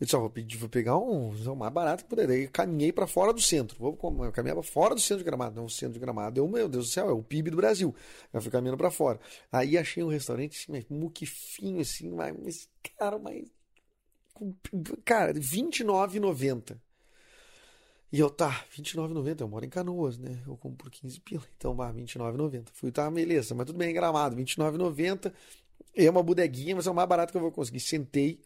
Eu 0.00 0.04
disse, 0.04 0.16
ó, 0.16 0.20
vou, 0.20 0.30
pedir, 0.30 0.56
vou 0.56 0.68
pegar 0.68 0.98
um, 0.98 1.30
um 1.30 1.54
mais 1.54 1.72
barato 1.72 2.02
que 2.02 2.10
puder. 2.10 2.26
Daí 2.26 2.48
caminhei 2.48 2.92
para 2.92 3.06
fora 3.06 3.32
do 3.32 3.40
centro. 3.40 3.78
Vou 3.78 3.96
eu 4.24 4.32
caminhava 4.32 4.62
fora 4.62 4.96
do 4.96 5.00
centro 5.00 5.18
de 5.18 5.24
Gramado. 5.24 5.54
Não, 5.54 5.66
o 5.66 5.70
centro 5.70 5.94
de 5.94 6.00
Gramado 6.00 6.40
é 6.40 6.42
o 6.42 6.48
meu 6.48 6.68
Deus 6.68 6.86
do 6.86 6.90
céu, 6.90 7.08
é 7.08 7.12
o 7.12 7.22
PIB 7.22 7.50
do 7.50 7.56
Brasil. 7.56 7.94
Eu 8.32 8.42
fui 8.42 8.50
caminhando 8.50 8.76
para 8.76 8.90
fora. 8.90 9.20
Aí 9.50 9.78
achei 9.78 10.02
um 10.02 10.08
restaurante 10.08 10.58
assim, 10.58 10.72
mas 10.72 10.84
muquifinho 10.88 11.80
assim, 11.80 12.10
mas, 12.10 12.68
cara, 12.98 13.16
mas. 13.18 13.48
Cara, 15.04 15.32
R$29,90. 15.32 16.76
E 18.12 18.20
eu, 18.20 18.28
tá, 18.28 18.48
R$29,90, 18.48 19.40
eu 19.40 19.48
moro 19.48 19.64
em 19.64 19.70
Canoas, 19.70 20.18
né? 20.18 20.42
Eu 20.46 20.54
compro 20.58 20.84
por 20.84 20.90
15 20.90 21.18
pila, 21.20 21.42
então, 21.56 21.74
vá, 21.74 21.90
R$29,90. 21.90 22.68
Fui, 22.74 22.92
tá, 22.92 23.10
beleza, 23.10 23.54
mas 23.54 23.64
tudo 23.64 23.78
bem, 23.78 23.94
gramado, 23.94 24.36
R$29,90. 24.36 25.32
É 25.94 26.10
uma 26.10 26.22
bodeguinha, 26.22 26.76
mas 26.76 26.86
é 26.86 26.90
o 26.90 26.94
mais 26.94 27.08
barato 27.08 27.32
que 27.32 27.38
eu 27.38 27.40
vou 27.40 27.50
conseguir. 27.50 27.80
Sentei, 27.80 28.38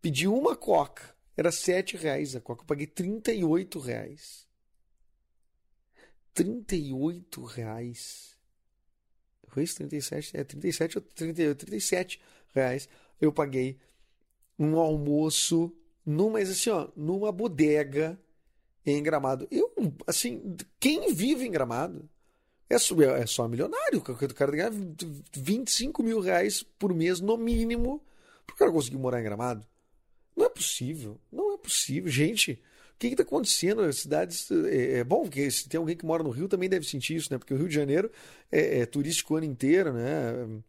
pedi 0.00 0.26
uma 0.26 0.56
coca, 0.56 1.14
era 1.36 1.50
7,00 1.50 1.98
reais 1.98 2.34
a 2.34 2.40
coca, 2.40 2.62
eu 2.62 2.66
paguei 2.66 2.86
38,00 2.86 3.82
reais. 3.82 4.46
38,00 6.34 7.44
reais. 7.44 8.34
Foi 9.48 9.64
isso? 9.64 9.76
37? 9.76 10.36
É, 10.36 10.44
37 10.44 10.98
ou 10.98 11.02
38, 11.02 11.58
37 11.66 12.20
reais. 12.54 12.88
Eu 13.20 13.32
paguei 13.32 13.78
um 14.58 14.78
almoço 14.78 15.70
numa, 16.06 16.38
assim, 16.38 16.70
ó, 16.70 16.88
numa 16.96 17.30
bodega 17.30 18.18
em 18.86 19.02
Gramado. 19.02 19.46
Eu, 19.50 19.72
assim, 20.06 20.56
quem 20.78 21.12
vive 21.14 21.46
em 21.46 21.50
Gramado 21.50 22.08
é 22.68 22.78
só, 22.78 23.00
é 23.00 23.26
só 23.26 23.48
milionário. 23.48 23.98
O 23.98 24.34
cara 24.34 24.52
ganha 24.52 24.70
25 25.32 26.02
mil 26.02 26.20
reais 26.20 26.62
por 26.62 26.94
mês, 26.94 27.20
no 27.20 27.36
mínimo, 27.36 28.02
para 28.46 28.54
o 28.54 28.56
cara 28.56 28.72
conseguir 28.72 28.98
morar 28.98 29.20
em 29.20 29.24
Gramado. 29.24 29.64
Não 30.36 30.46
é 30.46 30.48
possível. 30.48 31.20
Não 31.30 31.54
é 31.54 31.58
possível. 31.58 32.10
Gente, 32.10 32.52
o 32.94 32.98
que 32.98 33.08
está 33.08 33.22
acontecendo? 33.22 33.82
As 33.82 33.98
cidades. 33.98 34.50
É, 34.50 34.98
é, 34.98 35.04
bom, 35.04 35.22
porque 35.22 35.50
se 35.50 35.68
tem 35.68 35.78
alguém 35.78 35.96
que 35.96 36.06
mora 36.06 36.22
no 36.22 36.30
Rio 36.30 36.48
também 36.48 36.68
deve 36.68 36.86
sentir 36.86 37.16
isso, 37.16 37.32
né? 37.32 37.38
Porque 37.38 37.54
o 37.54 37.56
Rio 37.56 37.68
de 37.68 37.74
Janeiro 37.74 38.10
é, 38.50 38.80
é 38.80 38.86
turístico 38.86 39.34
o 39.34 39.36
ano 39.36 39.46
inteiro, 39.46 39.92
né? 39.92 40.62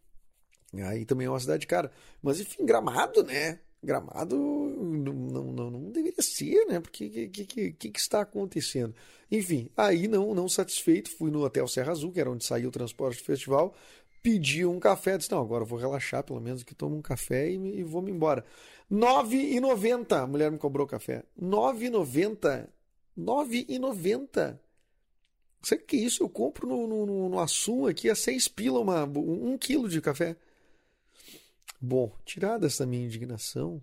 Aí 0.84 1.06
também 1.06 1.28
é 1.28 1.30
uma 1.30 1.40
cidade 1.40 1.66
cara. 1.66 1.92
Mas 2.22 2.40
enfim, 2.40 2.66
gramado, 2.66 3.24
né? 3.24 3.60
Gramado 3.86 4.36
não, 4.36 5.14
não, 5.14 5.72
não 5.72 5.92
deveria 5.92 6.22
ser, 6.22 6.66
né? 6.66 6.80
Porque 6.80 7.06
o 7.06 7.10
que, 7.10 7.30
que, 7.30 7.72
que, 7.74 7.92
que, 7.92 8.00
está 8.00 8.22
acontecendo? 8.22 8.94
Enfim, 9.32 9.70
aí 9.78 10.08
não, 10.08 10.34
não 10.34 10.50
satisfeito, 10.50 11.10
fui 11.10 11.32
no 11.32 11.44
Hotel 11.44 11.68
Serra 11.68 11.92
Azul, 11.92 12.12
que 12.12 12.20
era 12.20 12.30
onde 12.30 12.44
saiu 12.44 12.70
o 12.70 12.72
transporte 12.72 13.22
do 13.22 13.26
festival, 13.26 13.74
pedi 14.22 14.66
um 14.66 14.80
café, 14.80 15.18
disse, 15.18 15.32
não, 15.32 15.42
agora 15.42 15.64
eu 15.64 15.68
vou 15.68 15.78
relaxar 15.78 16.24
pelo 16.24 16.42
menos 16.42 16.64
que 16.64 16.74
tomo 16.74 16.96
um 16.98 17.02
café 17.02 17.50
e, 17.50 17.56
e 17.80 17.84
vou 17.84 18.02
me 18.02 18.12
embora. 18.12 18.44
R$ 18.90 18.98
9,90 18.98 20.24
a 20.24 20.28
mulher 20.28 20.52
me 20.52 20.58
cobrou 20.58 20.88
café. 20.88 21.24
R$ 21.40 21.46
9,90. 21.46 22.68
R$ 23.18 23.24
9,90. 23.24 24.60
Sabe 25.62 25.82
o 25.82 25.86
que 25.86 25.96
é 25.96 26.00
isso? 26.00 26.24
Eu 26.24 26.30
compro 26.30 26.68
no, 26.68 26.88
no, 26.88 27.30
no 27.30 27.40
Assum 27.40 27.88
aqui 27.88 28.10
a 28.10 28.16
6 28.16 28.48
pila 28.50 28.80
uma, 28.80 29.04
um 29.04 29.58
quilo 29.58 29.90
de 29.90 30.00
café. 30.02 30.36
Bom, 31.80 32.16
tirada 32.26 32.68
essa 32.68 32.86
minha 32.86 33.06
indignação, 33.06 33.82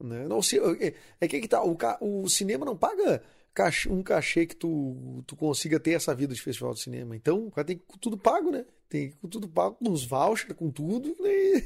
né? 0.00 0.26
Não, 0.26 0.42
se, 0.42 0.58
é, 0.58 0.94
é 1.20 1.28
que, 1.28 1.36
é 1.36 1.40
que 1.40 1.48
tá, 1.48 1.62
o, 1.62 1.76
o 2.00 2.28
cinema 2.28 2.64
não 2.64 2.76
paga 2.76 3.22
cachê, 3.56 3.88
um 3.88 4.02
cachê 4.02 4.46
que 4.46 4.54
tu, 4.54 5.24
tu 5.26 5.34
consiga 5.34 5.80
ter 5.80 5.92
essa 5.92 6.14
vida 6.14 6.34
de 6.34 6.42
festival 6.42 6.74
de 6.74 6.80
cinema. 6.80 7.16
Então, 7.16 7.46
o 7.46 7.50
cara 7.50 7.66
tem 7.66 7.80
tudo 8.00 8.18
pago, 8.18 8.50
né? 8.50 8.66
Tem 8.88 9.12
tudo 9.30 9.48
pago, 9.48 9.76
com 9.76 9.90
os 9.90 10.04
vouchers, 10.04 10.52
com 10.52 10.70
tudo. 10.70 11.16
Né? 11.18 11.62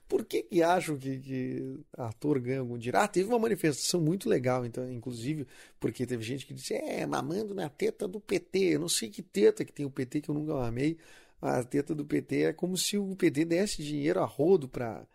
Por 0.08 0.26
que 0.26 0.42
que 0.42 0.64
acham 0.64 0.98
que, 0.98 1.20
que 1.20 1.80
ator 1.96 2.40
ganha 2.40 2.62
algum 2.62 2.78
dinheiro? 2.78 2.98
Ah, 2.98 3.08
teve 3.08 3.30
uma 3.30 3.38
manifestação 3.38 4.02
muito 4.02 4.28
legal, 4.28 4.66
então, 4.66 4.90
inclusive, 4.92 5.46
porque 5.80 6.06
teve 6.06 6.24
gente 6.24 6.48
que 6.48 6.54
disse, 6.54 6.74
é, 6.74 7.06
mamando 7.06 7.54
na 7.54 7.70
teta 7.70 8.08
do 8.08 8.20
PT. 8.20 8.76
Eu 8.76 8.80
não 8.80 8.90
sei 8.90 9.10
que 9.10 9.22
teta 9.22 9.64
que 9.64 9.72
tem 9.72 9.86
o 9.86 9.92
PT 9.92 10.22
que 10.22 10.30
eu 10.30 10.36
nunca 10.36 10.66
amei 10.66 10.98
a 11.42 11.64
teta 11.64 11.96
do 11.96 12.06
PT 12.06 12.44
é 12.44 12.54
como 12.54 12.78
se 12.78 12.98
o 12.98 13.16
PT 13.16 13.46
desse 13.46 13.84
dinheiro 13.84 14.20
a 14.20 14.26
rodo 14.26 14.68
para 14.68 15.06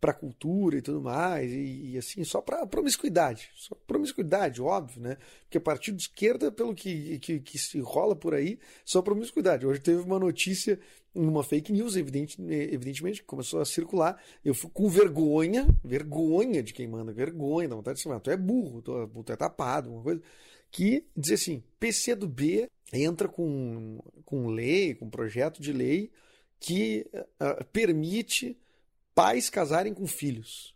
para 0.00 0.12
cultura 0.12 0.76
e 0.78 0.82
tudo 0.82 1.00
mais, 1.00 1.50
e, 1.50 1.92
e 1.92 1.98
assim, 1.98 2.22
só 2.22 2.40
para 2.40 2.66
promiscuidade. 2.66 3.50
Só 3.56 3.74
promiscuidade, 3.86 4.60
óbvio, 4.60 5.00
né? 5.00 5.16
Porque 5.42 5.58
partido 5.58 5.96
de 5.96 6.02
esquerda, 6.02 6.52
pelo 6.52 6.74
que, 6.74 7.18
que, 7.18 7.40
que, 7.40 7.58
se 7.58 7.80
rola 7.80 8.14
por 8.14 8.34
aí, 8.34 8.58
só 8.84 9.02
promiscuidade. 9.02 9.66
Hoje 9.66 9.80
teve 9.80 10.00
uma 10.02 10.18
notícia, 10.18 10.78
uma 11.14 11.42
fake 11.42 11.72
news, 11.72 11.96
evidente, 11.96 12.40
evidentemente, 12.40 13.20
que 13.20 13.26
começou 13.26 13.60
a 13.60 13.64
circular. 13.64 14.22
Eu 14.44 14.54
fui 14.54 14.70
com 14.72 14.88
vergonha, 14.88 15.66
vergonha 15.82 16.62
de 16.62 16.72
quem 16.72 16.86
manda, 16.86 17.12
vergonha, 17.12 17.68
dá 17.68 17.74
vontade 17.74 17.96
de 17.96 18.02
chamar, 18.02 18.20
tu 18.20 18.30
é 18.30 18.36
burro, 18.36 18.82
tu, 18.82 19.22
tu 19.24 19.32
é 19.32 19.36
tapado, 19.36 19.90
uma 19.90 20.02
coisa. 20.02 20.22
Que 20.70 21.06
diz 21.16 21.32
assim: 21.32 21.62
PC 21.80 22.14
do 22.14 22.28
B 22.28 22.68
entra 22.92 23.28
com, 23.28 24.00
com 24.24 24.48
lei, 24.48 24.94
com 24.94 25.10
projeto 25.10 25.60
de 25.60 25.72
lei 25.72 26.10
que 26.60 27.06
uh, 27.14 27.64
permite 27.66 28.56
pais 29.14 29.50
casarem 29.50 29.94
com 29.94 30.06
filhos. 30.06 30.74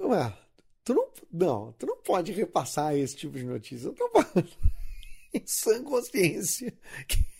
Ué, 0.00 0.32
tu 0.84 0.94
não, 0.94 1.08
não, 1.32 1.72
tu 1.72 1.86
não 1.86 1.96
pode 1.98 2.32
repassar 2.32 2.96
esse 2.96 3.16
tipo 3.16 3.36
de 3.36 3.44
notícia. 3.44 3.92
Tu 3.92 3.98
não 3.98 4.10
pode. 4.10 4.58
em 5.34 5.42
sã 5.46 5.82
consciência. 5.82 6.72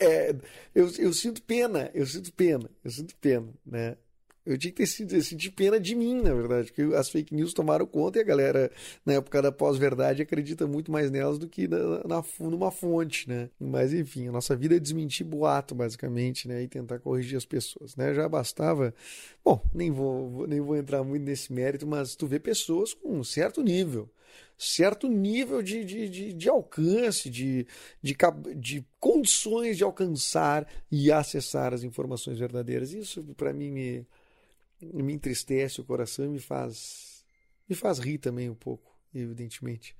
é, 0.00 0.34
eu, 0.74 0.90
eu 0.98 1.12
sinto 1.12 1.42
pena, 1.42 1.90
eu 1.94 2.06
sinto 2.06 2.32
pena, 2.32 2.70
eu 2.84 2.90
sinto 2.90 3.16
pena, 3.16 3.52
né? 3.64 3.96
Eu 4.44 4.58
tinha 4.58 4.72
que 4.72 4.84
ter 4.84 5.22
sentir 5.22 5.50
pena 5.52 5.78
de 5.78 5.94
mim, 5.94 6.20
na 6.20 6.34
verdade, 6.34 6.72
porque 6.72 6.94
as 6.94 7.08
fake 7.08 7.34
news 7.34 7.54
tomaram 7.54 7.86
conta 7.86 8.18
e 8.18 8.22
a 8.22 8.24
galera, 8.24 8.72
na 9.06 9.14
época 9.14 9.40
da 9.40 9.52
pós-verdade, 9.52 10.22
acredita 10.22 10.66
muito 10.66 10.90
mais 10.90 11.10
nelas 11.10 11.38
do 11.38 11.48
que 11.48 11.68
na, 11.68 12.02
na, 12.04 12.24
numa 12.40 12.70
fonte, 12.72 13.28
né? 13.28 13.48
Mas 13.60 13.94
enfim, 13.94 14.28
a 14.28 14.32
nossa 14.32 14.56
vida 14.56 14.76
é 14.76 14.80
desmentir 14.80 15.24
boato, 15.24 15.74
basicamente, 15.74 16.48
né? 16.48 16.62
E 16.62 16.68
tentar 16.68 16.98
corrigir 16.98 17.36
as 17.36 17.44
pessoas, 17.44 17.94
né? 17.94 18.12
Já 18.14 18.28
bastava. 18.28 18.92
Bom, 19.44 19.62
nem 19.72 19.90
vou, 19.90 20.46
nem 20.46 20.60
vou 20.60 20.76
entrar 20.76 21.04
muito 21.04 21.22
nesse 21.22 21.52
mérito, 21.52 21.86
mas 21.86 22.16
tu 22.16 22.26
vê 22.26 22.40
pessoas 22.40 22.92
com 22.94 23.18
um 23.18 23.24
certo 23.24 23.62
nível 23.62 24.10
certo 24.56 25.08
nível 25.08 25.60
de, 25.62 25.84
de, 25.84 26.08
de, 26.08 26.32
de 26.32 26.48
alcance, 26.48 27.28
de, 27.28 27.66
de, 28.00 28.16
de, 28.56 28.84
condições 29.00 29.76
de 29.76 29.82
alcançar 29.82 30.66
e 30.90 31.10
acessar 31.10 31.74
as 31.74 31.82
informações 31.82 32.38
verdadeiras. 32.38 32.92
Isso, 32.92 33.22
para 33.36 33.52
mim, 33.52 33.70
me, 33.70 34.06
me 34.82 35.12
entristece 35.12 35.80
o 35.80 35.84
coração 35.84 36.24
e 36.24 36.28
me 36.28 36.40
faz 36.40 37.24
me 37.68 37.74
faz 37.74 37.98
rir 37.98 38.18
também 38.18 38.50
um 38.50 38.54
pouco, 38.54 38.96
evidentemente, 39.14 39.96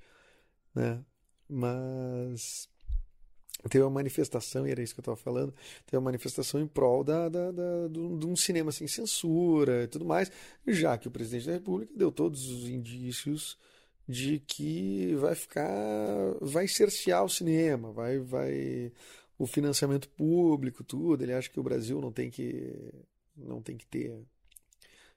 né? 0.75 1.03
Mas 1.49 2.69
teve 3.69 3.83
uma 3.83 3.89
manifestação, 3.89 4.67
e 4.67 4.71
era 4.71 4.83
isso 4.83 4.93
que 4.93 4.99
eu 4.99 5.03
estava 5.03 5.17
falando, 5.17 5.53
teve 5.85 5.97
uma 5.97 6.05
manifestação 6.05 6.61
em 6.61 6.67
prol 6.67 7.03
da, 7.03 7.29
da, 7.29 7.51
da, 7.51 7.87
de 7.87 8.25
um 8.27 8.35
cinema 8.35 8.71
sem 8.71 8.87
censura 8.87 9.83
e 9.83 9.87
tudo 9.87 10.05
mais, 10.05 10.31
já 10.67 10.97
que 10.97 11.07
o 11.07 11.11
presidente 11.11 11.47
da 11.47 11.53
República 11.53 11.93
deu 11.95 12.11
todos 12.11 12.49
os 12.49 12.67
indícios 12.67 13.57
de 14.07 14.39
que 14.39 15.15
vai 15.15 15.33
ficar, 15.33 15.67
vai 16.41 16.67
cercear 16.67 17.23
o 17.23 17.29
cinema, 17.29 17.91
vai, 17.91 18.19
vai 18.19 18.91
o 19.37 19.47
financiamento 19.47 20.09
público, 20.09 20.83
tudo. 20.83 21.23
Ele 21.23 21.33
acha 21.33 21.49
que 21.49 21.59
o 21.59 21.63
Brasil 21.63 22.01
não 22.01 22.11
tem 22.11 22.29
que, 22.29 22.93
não 23.35 23.61
tem 23.61 23.77
que 23.77 23.85
ter 23.85 24.13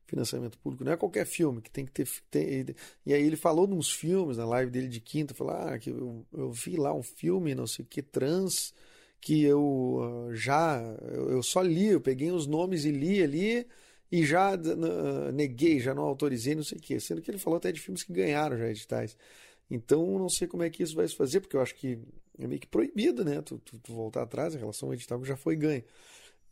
financiamento 0.07 0.59
público. 0.59 0.85
Não 0.85 0.93
é 0.93 0.97
qualquer 0.97 1.27
filme 1.27 1.61
que 1.61 1.71
tem 1.71 1.85
que 1.85 1.93
ter. 1.93 2.09
Tem, 2.31 2.75
e 3.05 3.13
aí 3.13 3.23
ele 3.23 3.37
falou 3.37 3.67
nos 3.67 3.91
filmes, 3.91 4.37
na 4.37 4.47
live 4.47 4.71
dele 4.71 4.89
de 4.89 5.01
quinta, 5.01 5.35
falou 5.35 5.55
ah, 5.55 5.79
que 5.79 5.91
eu, 5.91 6.25
eu 6.33 6.51
vi 6.53 6.77
lá 6.77 6.95
um 6.95 7.03
filme, 7.03 7.55
não 7.55 7.67
sei 7.67 7.85
o 7.85 7.89
que, 7.89 8.03
trans, 8.03 8.73
que 9.21 9.43
eu 9.43 9.61
uh, 9.61 10.35
já. 10.35 10.81
Eu, 11.03 11.31
eu, 11.31 11.43
só 11.43 11.61
li, 11.61 11.87
eu 11.89 12.01
peguei 12.01 12.31
os 12.31 12.47
nomes 12.47 12.85
e 12.85 12.91
li 12.91 13.23
ali 13.23 13.67
e 14.11 14.25
já 14.25 14.55
uh, 14.55 15.33
neguei, 15.33 15.81
já 15.81 15.95
não 15.95 16.05
autorizei, 16.05 16.55
não 16.55 16.63
sei 16.63 16.79
o 16.79 16.81
que. 16.81 17.01
Sendo 17.01 17.21
que 17.21 17.31
ele 17.31 17.39
falou 17.39 17.57
até 17.57 17.73
de 17.73 17.81
filmes 17.81 18.03
que 18.03 18.13
ganharam 18.13 18.57
já 18.57 18.69
editais. 18.69 19.17
Então 19.71 20.19
não 20.19 20.29
sei 20.29 20.47
como 20.47 20.63
é 20.63 20.71
que 20.71 20.83
isso 20.83 20.95
vai 20.95 21.09
se 21.09 21.17
fazer, 21.17 21.41
porque 21.41 21.57
eu 21.57 21.61
acho 21.61 21.75
que 21.75 21.99
é 22.39 22.47
meio 22.47 22.61
que 22.61 22.67
proibido, 22.69 23.25
né? 23.25 23.43
Tu, 23.43 23.59
tu, 23.59 23.79
tu 23.79 23.93
voltar 23.93 24.23
atrás 24.23 24.55
em 24.55 24.59
relação 24.59 24.89
ao 24.89 24.95
edital 24.95 25.21
que 25.21 25.27
já 25.27 25.37
foi 25.37 25.57
ganho. 25.57 25.83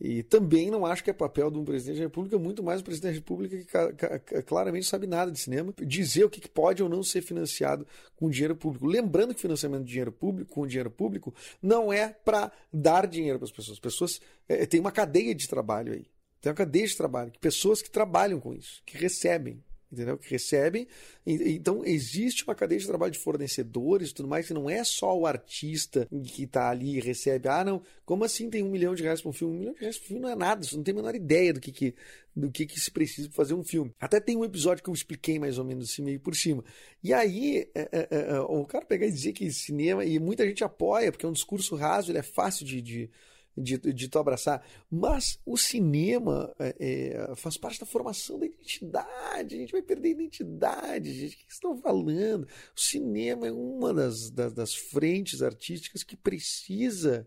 E 0.00 0.22
também 0.22 0.70
não 0.70 0.84
acho 0.84 1.04
que 1.04 1.10
é 1.10 1.12
papel 1.12 1.50
de 1.50 1.58
um 1.58 1.64
presidente 1.64 1.98
da 1.98 2.04
República, 2.04 2.38
muito 2.38 2.62
mais 2.62 2.80
um 2.80 2.84
presidente 2.84 3.12
da 3.12 3.18
República 3.18 4.18
que 4.18 4.42
claramente 4.42 4.86
sabe 4.86 5.06
nada 5.06 5.30
de 5.30 5.38
cinema, 5.38 5.72
dizer 5.80 6.24
o 6.24 6.30
que 6.30 6.48
pode 6.48 6.82
ou 6.82 6.88
não 6.88 7.02
ser 7.02 7.22
financiado 7.22 7.86
com 8.16 8.28
dinheiro 8.28 8.56
público. 8.56 8.86
Lembrando 8.86 9.34
que 9.34 9.40
financiamento 9.40 9.84
de 9.84 9.90
dinheiro 9.90 10.12
público 10.12 10.52
com 10.52 10.66
dinheiro 10.66 10.90
público 10.90 11.32
não 11.62 11.92
é 11.92 12.08
para 12.08 12.50
dar 12.72 13.06
dinheiro 13.06 13.38
para 13.38 13.46
as 13.46 13.52
pessoas. 13.52 13.76
As 13.76 13.80
pessoas 13.80 14.20
é, 14.48 14.66
tem 14.66 14.80
uma 14.80 14.92
cadeia 14.92 15.34
de 15.34 15.48
trabalho 15.48 15.92
aí. 15.92 16.06
Tem 16.40 16.50
uma 16.50 16.56
cadeia 16.56 16.86
de 16.86 16.94
trabalho, 16.94 17.32
pessoas 17.40 17.80
que 17.80 17.90
trabalham 17.90 18.38
com 18.38 18.52
isso, 18.52 18.82
que 18.84 18.98
recebem 18.98 19.64
entendeu? 19.94 20.18
Que 20.18 20.30
recebem. 20.30 20.86
Então, 21.26 21.82
existe 21.84 22.44
uma 22.44 22.54
cadeia 22.54 22.78
de 22.78 22.86
trabalho 22.86 23.12
de 23.12 23.18
fornecedores 23.18 24.10
e 24.10 24.14
tudo 24.14 24.28
mais, 24.28 24.46
que 24.46 24.54
não 24.54 24.68
é 24.68 24.84
só 24.84 25.16
o 25.16 25.26
artista 25.26 26.06
que 26.24 26.44
está 26.44 26.68
ali 26.68 26.96
e 26.96 27.00
recebe. 27.00 27.48
Ah, 27.48 27.64
não, 27.64 27.82
como 28.04 28.24
assim 28.24 28.50
tem 28.50 28.62
um 28.62 28.70
milhão 28.70 28.94
de 28.94 29.02
reais 29.02 29.22
para 29.22 29.30
um 29.30 29.32
filme? 29.32 29.54
Um 29.54 29.58
milhão 29.60 29.74
de 29.74 29.80
reais 29.80 29.96
para 29.96 30.04
um 30.04 30.08
filme 30.08 30.22
não 30.22 30.30
é 30.30 30.36
nada, 30.36 30.62
você 30.62 30.76
não 30.76 30.82
tem 30.82 30.92
a 30.92 30.96
menor 30.96 31.14
ideia 31.14 31.52
do 31.52 31.60
que, 31.60 31.72
que, 31.72 31.94
do 32.36 32.50
que, 32.50 32.66
que 32.66 32.78
se 32.78 32.90
precisa 32.90 33.28
para 33.28 33.36
fazer 33.36 33.54
um 33.54 33.64
filme. 33.64 33.92
Até 33.98 34.20
tem 34.20 34.36
um 34.36 34.44
episódio 34.44 34.82
que 34.82 34.90
eu 34.90 34.94
expliquei 34.94 35.38
mais 35.38 35.58
ou 35.58 35.64
menos 35.64 35.90
assim, 35.90 36.02
meio 36.02 36.20
por 36.20 36.36
cima. 36.36 36.62
E 37.02 37.12
aí, 37.12 37.68
é, 37.74 37.88
é, 37.92 38.08
é, 38.10 38.30
é 38.36 38.40
o 38.40 38.64
cara 38.64 38.84
pegar 38.84 39.06
e 39.06 39.12
dizer 39.12 39.32
que 39.32 39.50
cinema, 39.52 40.04
e 40.04 40.18
muita 40.18 40.46
gente 40.46 40.62
apoia, 40.62 41.10
porque 41.10 41.24
é 41.24 41.28
um 41.28 41.32
discurso 41.32 41.74
raso, 41.76 42.10
ele 42.10 42.18
é 42.18 42.22
fácil 42.22 42.66
de, 42.66 42.82
de 42.82 43.10
de, 43.56 43.78
de 43.78 44.08
tu 44.08 44.18
abraçar. 44.18 44.66
Mas 44.90 45.38
o 45.44 45.56
cinema 45.56 46.52
é, 46.58 46.74
é, 46.78 47.36
faz 47.36 47.56
parte 47.56 47.80
da 47.80 47.86
formação 47.86 48.38
da 48.38 48.46
identidade. 48.46 49.54
A 49.54 49.58
gente 49.58 49.72
vai 49.72 49.82
perder 49.82 50.08
a 50.08 50.12
identidade, 50.12 51.12
gente. 51.12 51.34
O 51.34 51.38
que 51.38 51.52
estão 51.52 51.76
falando? 51.76 52.44
O 52.76 52.80
cinema 52.80 53.46
é 53.46 53.52
uma 53.52 53.92
das, 53.94 54.30
das, 54.30 54.52
das 54.52 54.74
frentes 54.74 55.42
artísticas 55.42 56.02
que 56.02 56.16
precisa 56.16 57.26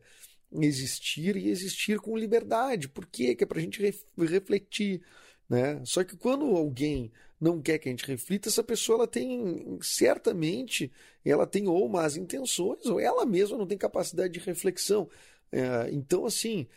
existir 0.51 1.35
e 1.35 1.49
existir 1.49 1.99
com 1.99 2.17
liberdade. 2.17 2.89
Por 2.89 3.05
quê? 3.05 3.35
Que 3.35 3.43
é 3.43 3.47
para 3.47 3.59
a 3.59 3.61
gente 3.61 3.81
refletir. 4.17 5.01
Né? 5.49 5.81
Só 5.85 6.03
que 6.03 6.17
quando 6.17 6.45
alguém 6.45 7.11
não 7.39 7.61
quer 7.61 7.77
que 7.77 7.87
a 7.87 7.91
gente 7.91 8.05
reflita, 8.05 8.49
essa 8.49 8.63
pessoa 8.63 8.99
ela 8.99 9.07
tem 9.07 9.77
certamente 9.81 10.91
ela 11.23 11.45
tem 11.45 11.67
ou 11.67 11.87
más 11.87 12.17
intenções 12.17 12.85
ou 12.85 12.99
ela 12.99 13.25
mesma 13.25 13.57
não 13.57 13.67
tem 13.67 13.77
capacidade 13.77 14.33
de 14.33 14.39
reflexão. 14.39 15.09
É, 15.51 15.89
então, 15.91 16.25
assim, 16.25 16.67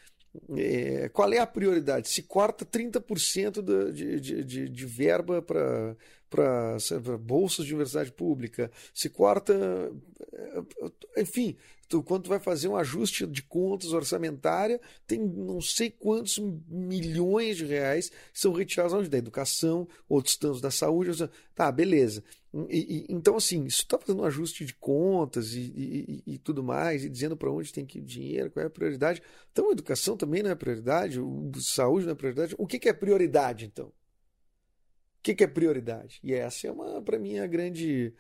é, 0.57 1.09
qual 1.09 1.33
é 1.33 1.39
a 1.39 1.47
prioridade? 1.47 2.09
Se 2.09 2.23
corta 2.23 2.65
30% 2.65 3.63
de, 3.93 4.21
de, 4.21 4.45
de, 4.45 4.69
de 4.69 4.87
verba 4.87 5.43
para 5.43 5.97
bolsas 7.21 7.67
de 7.67 7.75
universidade 7.75 8.13
pública, 8.13 8.71
se 8.95 9.09
corta. 9.11 9.55
É, 10.33 11.21
enfim, 11.21 11.57
tu, 11.91 12.05
quando 12.05 12.23
tu 12.23 12.29
vai 12.29 12.39
fazer 12.39 12.69
um 12.69 12.77
ajuste 12.77 13.27
de 13.27 13.43
contas 13.43 13.93
orçamentária, 13.93 14.81
tem 15.09 15.19
não 15.19 15.61
sei 15.61 15.91
quantos 15.91 16.39
milhões 16.69 17.57
de 17.57 17.67
reais 17.67 18.13
são 18.33 18.53
retirados 18.53 19.09
da 19.09 19.19
educação, 19.19 19.89
outros 20.09 20.37
tantos 20.37 20.61
da 20.61 20.71
saúde. 20.71 21.29
Tá, 21.53 21.71
beleza. 21.73 22.23
E, 22.69 22.79
e, 22.79 23.07
então, 23.09 23.37
assim, 23.37 23.69
se 23.69 23.79
tu 23.79 23.83
está 23.83 23.99
fazendo 23.99 24.23
um 24.23 24.25
ajuste 24.25 24.65
de 24.65 24.73
contas 24.75 25.53
e, 25.53 25.61
e, 25.61 26.35
e 26.35 26.39
tudo 26.39 26.63
mais, 26.63 27.05
e 27.05 27.09
dizendo 27.09 27.37
para 27.37 27.51
onde 27.51 27.73
tem 27.73 27.85
que 27.85 27.99
ir 27.99 28.03
o 28.03 28.07
dinheiro, 28.07 28.51
qual 28.53 28.63
é 28.63 28.67
a 28.69 28.71
prioridade, 28.71 29.21
então 29.51 29.69
a 29.69 29.73
educação 29.73 30.17
também 30.17 30.45
não 30.45 30.51
é 30.51 30.55
prioridade, 30.55 31.19
o, 31.21 31.51
saúde 31.61 32.07
não 32.07 32.13
é 32.13 32.17
prioridade. 32.17 32.55
O 32.57 32.69
que, 32.69 32.79
que 32.79 32.89
é 32.89 32.93
prioridade, 32.93 33.67
então? 33.67 33.87
O 33.87 35.23
que, 35.25 35.35
que 35.35 35.45
é 35.45 35.49
prioridade? 35.49 36.21
E 36.23 36.33
essa 36.33 36.69
é 36.69 36.71
uma, 36.71 37.03
para 37.03 37.19
mim, 37.19 37.39
a 37.41 37.49
grande 37.49 38.15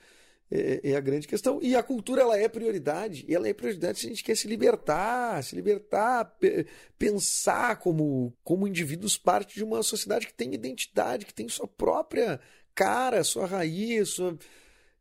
é, 0.50 0.80
é, 0.90 0.96
a 0.96 1.00
grande 1.00 1.28
questão. 1.28 1.60
E 1.62 1.76
a 1.76 1.82
cultura 1.82 2.22
ela 2.22 2.36
é 2.36 2.48
prioridade. 2.48 3.24
E 3.28 3.34
ela 3.34 3.48
é 3.48 3.54
prioridade 3.54 4.00
se 4.00 4.06
a 4.06 4.08
gente 4.08 4.24
quer 4.24 4.36
se 4.36 4.48
libertar, 4.48 5.42
se 5.44 5.54
libertar, 5.54 6.36
pensar 6.98 7.76
como, 7.78 8.36
como 8.42 8.66
indivíduos 8.66 9.16
parte 9.16 9.54
de 9.54 9.64
uma 9.64 9.82
sociedade 9.82 10.26
que 10.26 10.34
tem 10.34 10.52
identidade, 10.52 11.24
que 11.24 11.34
tem 11.34 11.48
sua 11.48 11.68
própria 11.68 12.40
cara, 12.74 13.22
sua 13.22 13.46
raiz, 13.46 14.10
sua... 14.10 14.36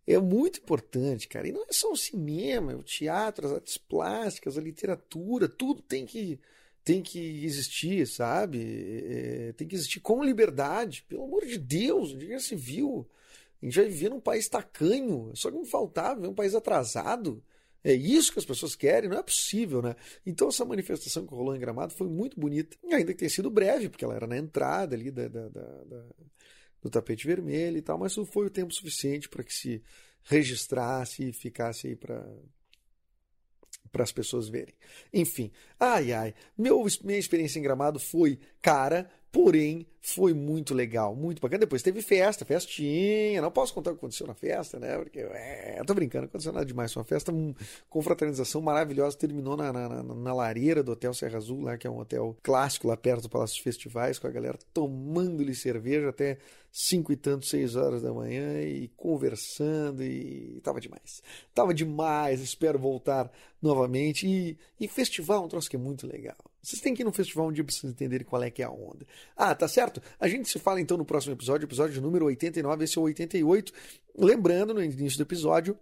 é 0.06 0.20
muito 0.20 0.60
importante, 0.60 1.28
cara. 1.28 1.48
E 1.48 1.52
não 1.52 1.64
é 1.64 1.72
só 1.74 1.92
o 1.92 1.98
cinema, 1.98 2.72
é 2.74 2.76
o 2.76 2.84
teatro, 2.84 3.48
as 3.48 3.54
artes 3.54 3.78
plásticas, 3.78 4.58
a 4.58 4.62
literatura, 4.62 5.48
tudo 5.48 5.82
tem 5.82 6.06
que 6.06 6.40
tem 6.84 7.04
que 7.04 7.46
existir, 7.46 8.08
sabe? 8.08 8.60
É, 8.60 9.54
tem 9.54 9.68
que 9.68 9.76
existir 9.76 10.00
com 10.00 10.24
liberdade, 10.24 11.06
pelo 11.08 11.24
amor 11.24 11.46
de 11.46 11.58
Deus, 11.58 12.16
se 12.44 12.56
viu? 12.56 13.08
A 13.62 13.66
gente 13.66 13.76
já 13.76 13.84
vivia 13.84 14.10
num 14.10 14.20
país 14.20 14.48
tacanho, 14.48 15.32
só 15.36 15.52
que 15.52 15.58
não 15.58 15.66
faltava, 15.66 16.28
um 16.28 16.34
país 16.34 16.56
atrasado. 16.56 17.44
É 17.84 17.94
isso 17.94 18.34
que 18.34 18.40
as 18.40 18.46
pessoas 18.46 18.76
querem, 18.76 19.10
não 19.10 19.18
é 19.18 19.24
possível, 19.24 19.82
né? 19.82 19.96
Então 20.26 20.50
essa 20.50 20.66
manifestação 20.66 21.26
que 21.26 21.34
rolou 21.34 21.56
em 21.56 21.60
Gramado 21.60 21.94
foi 21.94 22.08
muito 22.08 22.40
bonita, 22.40 22.78
ainda 22.92 23.14
que 23.14 23.20
tenha 23.20 23.30
sido 23.30 23.50
breve, 23.50 23.90
porque 23.90 24.04
ela 24.04 24.16
era 24.16 24.28
na 24.28 24.38
entrada 24.38 24.96
ali 24.96 25.12
da, 25.12 25.28
da, 25.28 25.48
da 25.48 26.06
do 26.82 26.90
tapete 26.90 27.28
vermelho 27.28 27.78
e 27.78 27.82
tal, 27.82 27.98
mas 27.98 28.16
não 28.16 28.26
foi 28.26 28.46
o 28.46 28.50
tempo 28.50 28.74
suficiente 28.74 29.28
para 29.28 29.44
que 29.44 29.54
se 29.54 29.84
registrasse 30.24 31.30
e 31.30 31.34
ficasse 31.34 31.88
aí 31.88 31.96
para 31.96 32.26
para 33.92 34.04
as 34.04 34.12
pessoas 34.12 34.48
verem. 34.48 34.76
Enfim, 35.12 35.52
ai 35.80 36.12
ai, 36.14 36.36
meu, 36.58 36.86
minha 37.04 37.18
experiência 37.18 37.58
em 37.58 37.64
Gramado 37.64 38.00
foi 38.00 38.40
cara, 38.62 39.10
porém 39.32 39.88
foi 40.02 40.34
muito 40.34 40.74
legal, 40.74 41.16
muito 41.16 41.42
bacana. 41.42 41.60
Depois 41.60 41.82
teve 41.82 42.02
festa, 42.02 42.46
festinha. 42.46 43.42
Não 43.42 43.52
posso 43.52 43.74
contar 43.74 43.92
o 43.92 43.94
que 43.94 44.00
aconteceu 44.00 44.28
na 44.28 44.34
festa, 44.34 44.80
né? 44.80 44.98
Porque, 44.98 45.20
é, 45.20 45.82
tô 45.86 45.94
brincando, 45.94 46.24
não 46.24 46.30
aconteceu 46.30 46.54
nada 46.54 46.66
demais. 46.66 46.94
Foi 46.94 47.02
uma 47.02 47.08
festa 47.08 47.32
com 47.32 47.54
confraternização 47.90 48.62
maravilhosa. 48.62 49.18
Terminou 49.18 49.58
na, 49.58 49.74
na, 49.74 49.90
na, 49.90 50.04
na, 50.04 50.34
lareira 50.34 50.82
do 50.82 50.94
Hotel 50.94 51.14
Serra 51.14 51.38
Azul, 51.38 51.62
lá, 51.62 51.78
que 51.78 51.86
é 51.86 51.90
um 51.90 52.00
hotel 52.00 52.36
clássico 52.42 52.88
lá 52.88 52.96
perto 52.96 53.24
do 53.24 53.30
Palácio 53.30 53.62
Festivais, 53.62 54.18
com 54.18 54.28
a 54.28 54.32
galera 54.32 54.58
tomando-lhe 54.74 55.54
cerveja 55.54 56.10
até 56.10 56.38
cinco 56.72 57.12
e 57.12 57.16
tanto, 57.16 57.46
seis 57.46 57.76
horas 57.76 58.02
da 58.02 58.14
manhã 58.14 58.62
e 58.62 58.88
conversando 58.96 60.04
e 60.04 60.60
tava 60.64 60.80
demais. 60.80 61.22
Tava 61.54 61.74
demais, 61.74 62.42
espero 62.42 62.80
voltar 62.80 63.32
novamente. 63.62 64.28
E, 64.28 64.58
e 64.80 64.88
festival 64.88 65.44
é 65.44 65.46
um 65.46 65.50
troço 65.50 65.70
que 65.70 65.76
é 65.76 65.80
muito 65.80 66.08
legal. 66.08 66.38
Vocês 66.62 66.82
têm 66.82 66.94
que 66.94 67.02
ir 67.02 67.06
no 67.06 67.12
festival 67.12 67.48
um 67.48 67.52
dia 67.52 67.64
para 67.64 67.74
vocês 67.74 67.92
entenderem 67.92 68.26
qual 68.26 68.44
é 68.44 68.50
que 68.50 68.62
é 68.62 68.66
a 68.66 68.70
onda. 68.70 69.06
Ah, 69.36 69.56
tá 69.56 69.68
certo? 69.68 69.89
A 70.20 70.28
gente 70.28 70.50
se 70.50 70.60
fala 70.60 70.80
então 70.80 70.98
no 70.98 71.06
próximo 71.06 71.34
episódio, 71.34 71.66
episódio 71.66 72.02
número 72.02 72.26
89, 72.26 72.84
esse 72.84 72.98
é 72.98 73.02
o 73.02 73.04
88. 73.06 73.74
Lembrando, 74.18 74.74
no 74.74 74.84
início 74.84 75.18
do 75.18 75.24
episódio, 75.24 75.78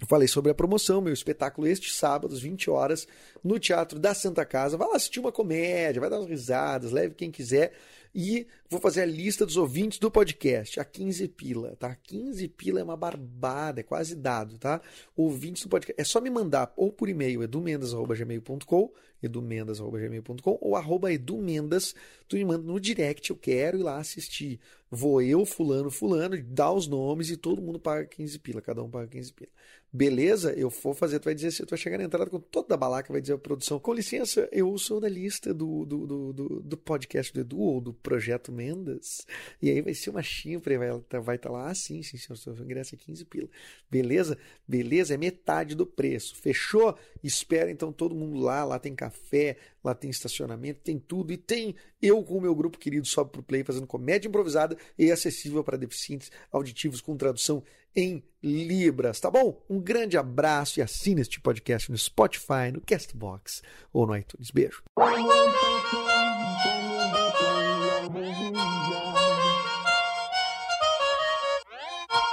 eu 0.00 0.06
falei 0.06 0.28
sobre 0.28 0.50
a 0.50 0.54
promoção, 0.54 1.00
meu 1.00 1.12
espetáculo 1.12 1.66
este 1.66 1.90
sábado, 1.90 2.34
às 2.34 2.40
20 2.40 2.68
horas, 2.70 3.08
no 3.42 3.58
Teatro 3.58 3.98
da 3.98 4.14
Santa 4.14 4.44
Casa. 4.44 4.76
Vai 4.76 4.88
lá 4.88 4.96
assistir 4.96 5.20
uma 5.20 5.32
comédia, 5.32 6.00
vai 6.00 6.10
dar 6.10 6.18
umas 6.18 6.28
risadas, 6.28 6.92
leve 6.92 7.14
quem 7.14 7.30
quiser. 7.30 7.72
E 8.18 8.46
vou 8.70 8.80
fazer 8.80 9.02
a 9.02 9.04
lista 9.04 9.44
dos 9.44 9.58
ouvintes 9.58 9.98
do 9.98 10.10
podcast, 10.10 10.80
a 10.80 10.84
15 10.86 11.28
pila, 11.28 11.76
tá? 11.76 11.94
15 11.94 12.48
pila 12.48 12.80
é 12.80 12.82
uma 12.82 12.96
barbada, 12.96 13.80
é 13.80 13.82
quase 13.82 14.16
dado, 14.16 14.56
tá? 14.56 14.80
Ouvintes 15.14 15.64
do 15.64 15.68
podcast. 15.68 16.00
É 16.00 16.02
só 16.02 16.18
me 16.18 16.30
mandar 16.30 16.72
ou 16.78 16.90
por 16.90 17.10
e-mail 17.10 17.42
edumendas.gmail.com 17.42 18.90
edumendas.gmail.com 19.22 20.58
ou 20.60 20.76
arroba 20.76 21.12
edumendas, 21.12 21.94
tu 22.28 22.36
me 22.36 22.44
manda 22.44 22.64
no 22.64 22.80
direct, 22.80 23.30
eu 23.30 23.36
quero 23.36 23.78
ir 23.78 23.82
lá 23.82 23.98
assistir. 23.98 24.60
Vou 24.90 25.20
eu, 25.20 25.44
fulano, 25.44 25.90
fulano, 25.90 26.40
dá 26.42 26.72
os 26.72 26.86
nomes 26.86 27.30
e 27.30 27.36
todo 27.36 27.60
mundo 27.60 27.78
paga 27.78 28.06
15 28.06 28.38
pila, 28.38 28.62
cada 28.62 28.82
um 28.82 28.90
paga 28.90 29.08
15 29.08 29.32
pila. 29.32 29.50
Beleza? 29.96 30.52
Eu 30.52 30.68
vou 30.68 30.92
fazer, 30.92 31.18
tu 31.18 31.24
vai 31.24 31.34
dizer, 31.34 31.64
tu 31.64 31.70
vai 31.70 31.78
chegar 31.78 31.96
na 31.96 32.04
entrada 32.04 32.28
com 32.28 32.38
toda 32.38 32.74
a 32.74 32.76
balaca, 32.76 33.10
vai 33.10 33.22
dizer 33.22 33.32
a 33.32 33.38
produção, 33.38 33.78
com 33.78 33.94
licença, 33.94 34.46
eu 34.52 34.76
sou 34.76 35.00
da 35.00 35.08
lista 35.08 35.54
do, 35.54 35.86
do, 35.86 36.06
do, 36.06 36.32
do, 36.34 36.60
do 36.60 36.76
podcast 36.76 37.32
do 37.32 37.40
Edu 37.40 37.58
ou 37.58 37.80
do 37.80 37.94
Projeto 37.94 38.52
Mendas, 38.52 39.26
e 39.60 39.70
aí 39.70 39.80
vai 39.80 39.94
ser 39.94 40.10
uma 40.10 40.22
chifre, 40.22 40.76
vai 40.76 40.94
estar 40.94 41.20
vai 41.20 41.38
tá 41.38 41.48
lá, 41.48 41.70
ah, 41.70 41.74
sim, 41.74 42.02
sim, 42.02 42.18
o 42.30 42.36
seu 42.36 42.52
ingresso 42.56 42.94
é 42.94 42.98
15 42.98 43.24
pila. 43.24 43.48
Beleza? 43.90 44.36
Beleza? 44.68 45.14
É 45.14 45.16
metade 45.16 45.74
do 45.74 45.86
preço. 45.86 46.36
Fechou? 46.36 46.94
Espera 47.24 47.70
então 47.70 47.90
todo 47.90 48.14
mundo 48.14 48.38
lá, 48.38 48.64
lá 48.64 48.78
tem 48.78 48.94
café, 48.94 49.56
lá 49.82 49.94
tem 49.94 50.10
estacionamento, 50.10 50.80
tem 50.84 50.98
tudo, 50.98 51.32
e 51.32 51.38
tem 51.38 51.74
eu 52.02 52.22
com 52.22 52.36
o 52.36 52.40
meu 52.40 52.54
grupo 52.54 52.76
querido 52.76 53.06
Sobe 53.06 53.30
Pro 53.32 53.42
Play 53.42 53.64
fazendo 53.64 53.86
comédia 53.86 54.28
improvisada 54.28 54.76
e 54.98 55.10
acessível 55.10 55.64
para 55.64 55.78
deficientes 55.78 56.30
auditivos 56.52 57.00
com 57.00 57.16
tradução 57.16 57.64
em 57.96 58.22
libras, 58.42 59.18
tá 59.18 59.30
bom? 59.30 59.64
Um 59.68 59.80
grande 59.80 60.18
abraço 60.18 60.78
e 60.78 60.82
assine 60.82 61.22
este 61.22 61.40
podcast 61.40 61.90
no 61.90 61.96
Spotify, 61.96 62.70
no 62.72 62.80
Castbox 62.80 63.62
ou 63.92 64.06
no 64.06 64.16
iTunes. 64.16 64.50
Beijo. 64.50 64.82